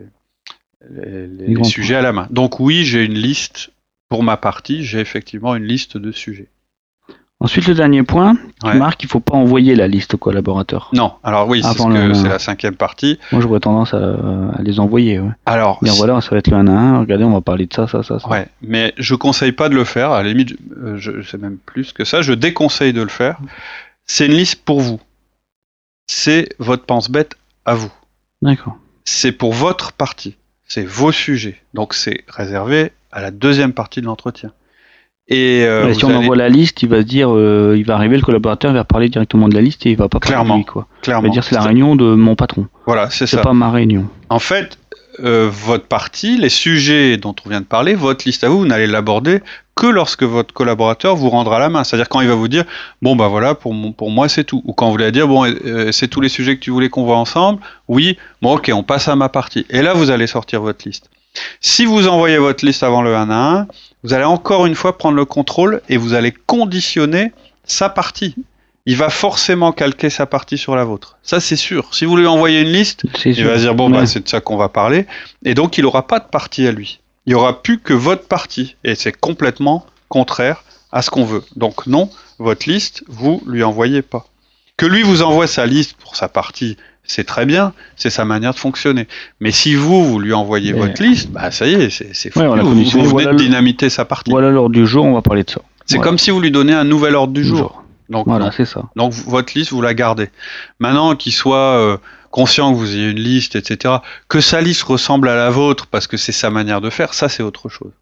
les, 0.90 1.64
sujets 1.64 1.96
à 1.96 2.02
la 2.02 2.12
main. 2.12 2.26
Donc 2.30 2.60
oui, 2.60 2.84
j'ai 2.84 3.04
une 3.04 3.14
liste, 3.14 3.70
pour 4.08 4.22
ma 4.22 4.36
partie, 4.36 4.84
j'ai 4.84 5.00
effectivement 5.00 5.54
une 5.54 5.64
liste 5.64 5.96
de 5.96 6.12
sujets. 6.12 6.48
Ensuite, 7.38 7.66
le 7.66 7.74
dernier 7.74 8.02
point, 8.02 8.34
tu 8.64 8.76
marques 8.78 8.98
qu'il 8.98 9.08
ne 9.08 9.10
faut 9.10 9.20
pas 9.20 9.36
envoyer 9.36 9.74
la 9.74 9.88
liste 9.88 10.14
aux 10.14 10.18
collaborateurs. 10.18 10.88
Non, 10.94 11.12
alors 11.22 11.46
oui, 11.46 11.62
c'est 11.62 12.28
la 12.28 12.38
cinquième 12.38 12.76
partie. 12.76 13.18
Moi, 13.30 13.42
vois 13.42 13.60
tendance 13.60 13.92
à, 13.92 14.16
les 14.62 14.80
envoyer. 14.80 15.20
Alors, 15.44 15.78
mais 15.82 15.90
voilà, 15.90 16.22
ça 16.22 16.30
va 16.30 16.38
être 16.38 16.48
le 16.48 16.56
1 16.56 16.66
à 16.66 16.70
1. 16.70 17.00
Regardez, 17.00 17.24
on 17.24 17.32
va 17.32 17.42
parler 17.42 17.66
de 17.66 17.74
ça, 17.74 17.86
ça, 17.86 18.02
ça. 18.02 18.16
Ouais, 18.28 18.48
mais 18.62 18.94
je 18.96 19.14
conseille 19.14 19.52
pas 19.52 19.68
de 19.68 19.74
le 19.74 19.84
faire. 19.84 20.12
À 20.12 20.22
la 20.22 20.30
limite, 20.30 20.56
euh, 20.82 20.96
je, 20.96 21.20
sais 21.20 21.36
même 21.36 21.58
plus 21.58 21.92
que 21.92 22.04
ça. 22.04 22.22
Je 22.22 22.32
déconseille 22.32 22.94
de 22.94 23.02
le 23.02 23.08
faire. 23.08 23.38
C'est 24.06 24.26
une 24.26 24.32
liste 24.32 24.64
pour 24.64 24.80
vous. 24.80 24.98
C'est 26.06 26.48
votre 26.58 26.86
pense-bête 26.86 27.36
à 27.66 27.74
vous. 27.74 27.92
D'accord. 28.40 28.78
C'est 29.04 29.32
pour 29.32 29.52
votre 29.52 29.92
partie 29.92 30.36
c'est 30.66 30.85
vos 30.85 31.12
sujets. 31.12 31.61
Donc 31.74 31.94
c'est 31.94 32.24
réservé 32.29 32.92
à 33.12 33.20
la 33.20 33.31
deuxième 33.31 33.72
partie 33.72 34.00
de 34.00 34.07
l'entretien. 34.07 34.52
Et 35.29 35.64
euh, 35.64 35.92
si 35.92 36.05
on 36.05 36.14
envoie 36.14 36.37
la 36.37 36.48
liste, 36.48 36.85
il 36.85 36.88
va 36.88 36.98
se 36.98 37.07
dire, 37.07 37.35
euh, 37.35 37.74
il 37.76 37.85
va 37.85 37.96
arriver 37.96 38.16
le 38.16 38.22
collaborateur, 38.22 38.70
il 38.70 38.74
va 38.74 38.85
parler 38.85 39.09
directement 39.09 39.48
de 39.48 39.55
la 39.55 39.61
liste 39.61 39.85
et 39.85 39.90
il 39.90 39.96
va 39.96 40.09
pas 40.09 40.20
clairement, 40.20 40.50
parler 40.50 40.64
quoi. 40.64 40.87
Clairement. 41.02 41.26
Il 41.26 41.31
va 41.31 41.33
dire 41.33 41.42
c'est 41.42 41.57
la 41.57 41.62
réunion 41.62 41.96
de 41.96 42.14
mon 42.14 42.37
patron. 42.37 42.68
Voilà, 42.87 43.11
c'est 43.11 43.26
ça. 43.26 43.38
C'est 43.38 43.42
pas 43.42 43.52
ma 43.52 43.70
réunion. 43.70 44.09
En 44.29 44.38
fait, 44.38 44.79
euh, 45.20 45.48
votre 45.50 45.87
partie, 45.87 46.37
les 46.37 46.48
sujets 46.48 47.16
dont 47.16 47.35
on 47.44 47.48
vient 47.48 47.61
de 47.61 47.66
parler, 47.66 47.94
votre 47.94 48.24
liste 48.26 48.44
à 48.44 48.48
vous, 48.48 48.61
vous 48.61 48.66
n'allez 48.66 48.87
l'aborder 48.87 49.42
que 49.74 49.87
lorsque 49.87 50.22
votre 50.22 50.55
collaborateur 50.55 51.16
vous 51.16 51.29
rendra 51.29 51.59
la 51.59 51.68
main. 51.68 51.85
C'est-à-dire 51.85 52.09
quand 52.09 52.20
il 52.20 52.29
va 52.29 52.35
vous 52.35 52.48
dire 52.48 52.64
bon 53.02 53.14
bah 53.14 53.29
voilà 53.29 53.55
pour, 53.55 53.74
pour 53.94 54.11
moi 54.11 54.29
c'est 54.29 54.44
tout. 54.44 54.62
Ou 54.64 54.72
quand 54.72 54.87
vous 54.87 54.92
voulez 54.92 55.12
dire 55.12 55.29
bon 55.29 55.44
euh, 55.44 55.92
c'est 55.92 56.09
tous 56.09 56.20
les 56.20 56.31
sujets 56.31 56.57
que 56.57 56.61
tu 56.61 56.70
voulais 56.70 56.88
qu'on 56.88 57.05
voit 57.05 57.18
ensemble. 57.18 57.61
Oui 57.88 58.18
bon 58.42 58.57
ok 58.57 58.70
on 58.74 58.83
passe 58.83 59.09
à 59.09 59.16
ma 59.16 59.29
partie. 59.29 59.66
Et 59.70 59.83
là 59.83 59.92
vous 59.92 60.11
allez 60.11 60.26
sortir 60.26 60.62
votre 60.62 60.87
liste. 60.87 61.11
Si 61.61 61.85
vous 61.85 62.09
envoyez 62.09 62.38
votre 62.38 62.64
liste 62.64 62.83
avant 62.83 63.02
le 63.02 63.14
1 63.14 63.31
à 63.31 63.59
1, 63.61 63.66
vous 64.02 64.14
allez 64.14 64.24
encore 64.24 64.64
une 64.64 64.74
fois 64.74 64.96
prendre 64.96 65.16
le 65.16 65.26
contrôle 65.26 65.83
et 65.90 65.98
vous 65.98 66.14
allez 66.14 66.33
conditionner 66.33 67.33
sa 67.64 67.90
partie 67.90 68.35
il 68.87 68.96
va 68.96 69.11
forcément 69.11 69.72
calquer 69.72 70.11
sa 70.11 70.27
partie 70.27 70.57
sur 70.57 70.77
la 70.77 70.85
vôtre. 70.85 71.18
Ça, 71.25 71.40
c'est 71.40 71.57
sûr. 71.57 71.88
Si 71.92 72.05
vous 72.05 72.16
lui 72.16 72.27
envoyez 72.27 72.61
une 72.61 72.72
liste, 72.72 73.05
il 73.25 73.44
va 73.44 73.57
dire 73.57 73.75
bon, 73.75 73.90
bah, 73.90 74.07
c'est 74.07 74.22
de 74.22 74.29
ça 74.29 74.40
qu'on 74.40 74.57
va 74.57 74.68
parler. 74.68 75.07
Et 75.44 75.55
donc, 75.55 75.77
il 75.77 75.83
n'aura 75.83 76.07
pas 76.07 76.20
de 76.20 76.27
partie 76.27 76.66
à 76.68 76.72
lui. 76.72 77.01
Il 77.27 77.31
n'y 77.31 77.35
aura 77.35 77.62
plus 77.62 77.81
que 77.81 77.92
votre 77.92 78.29
partie. 78.29 78.77
Et 78.85 78.94
c'est 78.94 79.12
complètement 79.12 79.85
contraire 80.09 80.62
à 80.92 81.03
ce 81.03 81.11
qu'on 81.11 81.25
veut. 81.25 81.42
Donc, 81.57 81.88
non, 81.88 82.09
votre 82.38 82.70
liste, 82.70 83.03
vous 83.09 83.42
lui 83.44 83.64
envoyez 83.64 84.03
pas. 84.03 84.27
Que 84.77 84.87
lui 84.87 85.03
vous 85.03 85.22
envoie 85.22 85.49
sa 85.49 85.66
liste 85.66 85.94
pour 85.94 86.14
sa 86.14 86.29
partie, 86.29 86.77
c'est 87.03 87.25
très 87.25 87.44
bien, 87.44 87.72
c'est 87.96 88.11
sa 88.11 88.25
manière 88.25 88.53
de 88.53 88.59
fonctionner. 88.59 89.09
Mais 89.40 89.51
si 89.51 89.75
vous, 89.75 90.05
vous 90.05 90.18
lui 90.20 90.33
envoyez 90.33 90.72
votre 90.72 91.03
liste, 91.03 91.31
bah 91.31 91.51
ça 91.51 91.66
y 91.66 91.75
est, 91.75 91.90
c'est 91.90 92.31
fou. 92.31 92.40
vous, 92.40 93.16
venez 93.16 93.27
de 93.27 93.37
dynamiter 93.37 93.88
sa 93.88 94.05
partie. 94.05 94.31
Voilà 94.31 94.51
l'ordre 94.51 94.75
du 94.75 94.87
jour, 94.87 95.07
on 95.07 95.14
va 95.14 95.22
parler 95.22 95.44
de 95.44 95.51
ça. 95.51 95.62
C'est 95.87 95.99
comme 95.99 96.18
si 96.18 96.31
vous 96.31 96.40
lui 96.40 96.51
donnez 96.51 96.75
un 96.75 96.85
nouvel 96.85 97.14
ordre 97.14 97.33
du 97.33 97.42
jour. 97.42 97.83
Donc 98.08 98.26
voilà, 98.26 98.50
c'est 98.52 98.64
ça. 98.64 98.84
Donc 98.96 99.12
votre 99.12 99.52
liste, 99.54 99.72
vous 99.72 99.82
la 99.82 99.94
gardez. 99.94 100.30
Maintenant 100.78 101.16
qu'il 101.16 101.32
soit 101.32 101.56
euh, 101.56 101.96
conscient 102.30 102.72
que 102.72 102.78
vous 102.78 102.94
ayez 102.94 103.10
une 103.10 103.20
liste, 103.20 103.56
etc., 103.56 103.96
que 104.28 104.40
sa 104.40 104.60
liste 104.60 104.82
ressemble 104.84 105.28
à 105.28 105.36
la 105.36 105.50
vôtre 105.50 105.86
parce 105.86 106.06
que 106.06 106.16
c'est 106.16 106.32
sa 106.32 106.50
manière 106.50 106.80
de 106.80 106.90
faire, 106.90 107.14
ça 107.14 107.28
c'est 107.28 107.42
autre 107.42 107.68
chose. 107.68 107.92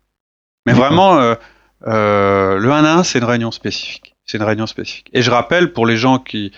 Mais 0.66 0.72
vraiment, 0.72 1.18
euh, 1.18 1.34
euh, 1.86 2.58
le 2.58 2.72
1 2.72 2.84
à 2.84 2.94
1, 2.98 3.02
c'est 3.04 3.18
une 3.18 3.24
réunion 3.24 3.50
spécifique. 3.50 4.14
C'est 4.24 4.38
une 4.38 4.44
réunion 4.44 4.66
spécifique. 4.66 5.10
Et 5.12 5.20
je 5.20 5.30
rappelle 5.30 5.72
pour 5.72 5.86
les 5.86 5.98
gens 5.98 6.18
qui, 6.18 6.52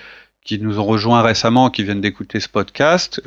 qui 0.44 0.60
nous 0.60 0.78
ont 0.78 0.84
rejoints 0.84 1.22
récemment, 1.22 1.70
qui 1.70 1.82
viennent 1.82 2.00
d'écouter 2.00 2.38
ce 2.38 2.48
podcast, 2.48 3.20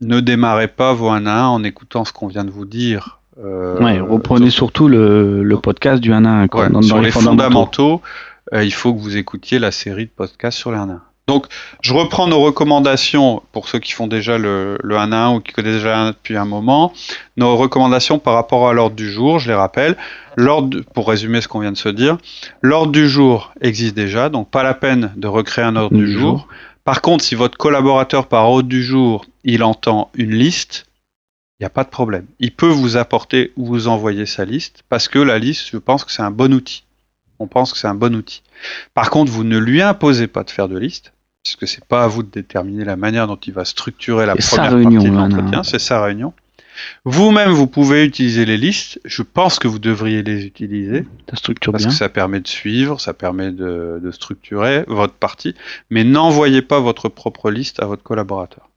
ne 0.00 0.20
démarrez 0.20 0.68
pas 0.68 0.94
vos 0.94 1.08
1 1.08 1.26
à 1.26 1.42
1 1.42 1.46
en 1.46 1.64
écoutant 1.64 2.04
ce 2.04 2.12
qu'on 2.12 2.26
vient 2.26 2.44
de 2.44 2.50
vous 2.50 2.64
dire 2.64 3.16
euh, 3.38 4.02
reprenez 4.02 4.48
surtout 4.48 4.88
le, 4.88 5.42
le, 5.42 5.58
podcast 5.58 6.02
du 6.02 6.12
1 6.12 6.24
à 6.24 6.30
1. 6.30 6.48
Quoi, 6.48 6.68
dans, 6.68 6.80
sur 6.80 7.00
les, 7.00 7.10
fondamentaux, 7.10 8.00
euh, 8.52 8.64
il 8.64 8.72
faut 8.72 8.94
que 8.94 9.00
vous 9.00 9.16
écoutiez 9.16 9.58
la 9.58 9.72
série 9.72 10.06
de 10.06 10.10
podcasts 10.10 10.58
sur 10.58 10.70
les 10.70 10.78
1 10.78 10.88
à 10.88 10.92
1. 10.92 11.02
Donc, 11.26 11.46
je 11.80 11.92
reprends 11.92 12.28
nos 12.28 12.40
recommandations 12.40 13.42
pour 13.50 13.68
ceux 13.68 13.80
qui 13.80 13.92
font 13.92 14.06
déjà 14.06 14.38
le, 14.38 14.78
le 14.80 14.96
1 14.96 15.10
à 15.10 15.16
1 15.26 15.34
ou 15.34 15.40
qui 15.40 15.52
connaissent 15.52 15.78
déjà 15.78 15.98
1 15.98 16.10
depuis 16.10 16.36
un 16.36 16.44
moment. 16.44 16.92
Nos 17.36 17.56
recommandations 17.56 18.20
par 18.20 18.34
rapport 18.34 18.68
à 18.68 18.72
l'ordre 18.72 18.94
du 18.94 19.10
jour, 19.10 19.40
je 19.40 19.48
les 19.48 19.54
rappelle. 19.54 19.96
L'ordre, 20.36 20.82
pour 20.94 21.08
résumer 21.08 21.40
ce 21.40 21.48
qu'on 21.48 21.58
vient 21.58 21.72
de 21.72 21.76
se 21.76 21.88
dire, 21.88 22.18
l'ordre 22.62 22.92
du 22.92 23.08
jour 23.08 23.52
existe 23.60 23.96
déjà, 23.96 24.28
donc 24.28 24.50
pas 24.50 24.62
la 24.62 24.74
peine 24.74 25.12
de 25.16 25.26
recréer 25.26 25.64
un 25.64 25.74
ordre 25.74 25.96
du, 25.96 26.12
jour. 26.12 26.46
Par 26.84 27.02
contre, 27.02 27.24
si 27.24 27.34
votre 27.34 27.58
collaborateur 27.58 28.28
par 28.28 28.48
ordre 28.48 28.68
du 28.68 28.84
jour, 28.84 29.24
il 29.42 29.64
entend 29.64 30.10
une 30.14 30.32
liste, 30.32 30.86
il 31.58 31.62
n'y 31.62 31.66
a 31.66 31.70
pas 31.70 31.82
de 31.82 31.88
problème. 31.88 32.26
Il 32.38 32.52
peut 32.52 32.68
vous 32.68 32.96
apporter 32.96 33.52
ou 33.56 33.66
vous 33.66 33.88
envoyer 33.88 34.26
sa 34.26 34.44
liste 34.44 34.84
parce 34.88 35.08
que 35.08 35.18
la 35.18 35.40
liste, 35.40 35.70
je 35.72 35.78
pense 35.78 36.04
que 36.04 36.12
c'est 36.12 36.22
un 36.22 36.30
bon 36.30 36.54
outil. 36.54 36.84
On 37.38 37.46
pense 37.46 37.72
que 37.72 37.78
c'est 37.78 37.88
un 37.88 37.94
bon 37.94 38.14
outil. 38.14 38.42
Par 38.94 39.10
contre, 39.10 39.30
vous 39.32 39.44
ne 39.44 39.58
lui 39.58 39.82
imposez 39.82 40.26
pas 40.26 40.44
de 40.44 40.50
faire 40.50 40.68
de 40.68 40.78
liste, 40.78 41.12
puisque 41.42 41.68
c'est 41.68 41.84
pas 41.84 42.04
à 42.04 42.06
vous 42.08 42.22
de 42.22 42.30
déterminer 42.30 42.84
la 42.84 42.96
manière 42.96 43.26
dont 43.26 43.36
il 43.36 43.52
va 43.52 43.64
structurer 43.64 44.26
la 44.26 44.36
première 44.36 44.72
réunion, 44.72 45.00
partie 45.02 45.10
de 45.10 45.16
l'entretien. 45.16 45.62
C'est 45.62 45.78
sa 45.78 46.02
réunion. 46.02 46.32
Vous-même, 47.04 47.50
vous 47.50 47.66
pouvez 47.66 48.04
utiliser 48.04 48.44
les 48.44 48.56
listes. 48.56 49.00
Je 49.04 49.22
pense 49.22 49.58
que 49.58 49.66
vous 49.68 49.78
devriez 49.78 50.22
les 50.22 50.44
utiliser. 50.44 51.06
Ça 51.30 51.36
structure 51.36 51.72
parce 51.72 51.86
que 51.86 51.92
ça 51.92 52.08
permet 52.08 52.40
de 52.40 52.48
suivre, 52.48 53.00
ça 53.00 53.14
permet 53.14 53.50
de, 53.50 54.00
de 54.02 54.10
structurer 54.10 54.84
votre 54.86 55.14
partie. 55.14 55.54
Mais 55.90 56.04
n'envoyez 56.04 56.62
pas 56.62 56.80
votre 56.80 57.08
propre 57.08 57.50
liste 57.50 57.80
à 57.80 57.86
votre 57.86 58.02
collaborateur. 58.02 58.68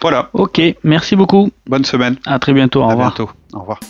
Voilà. 0.00 0.30
Ok, 0.32 0.60
merci 0.84 1.16
beaucoup. 1.16 1.50
Bonne 1.66 1.84
semaine. 1.84 2.16
À 2.24 2.38
très 2.38 2.52
bientôt. 2.52 2.82
Au 2.82 2.84
à 2.84 2.90
revoir. 2.90 3.08
bientôt. 3.08 3.30
Au 3.52 3.60
revoir. 3.60 3.80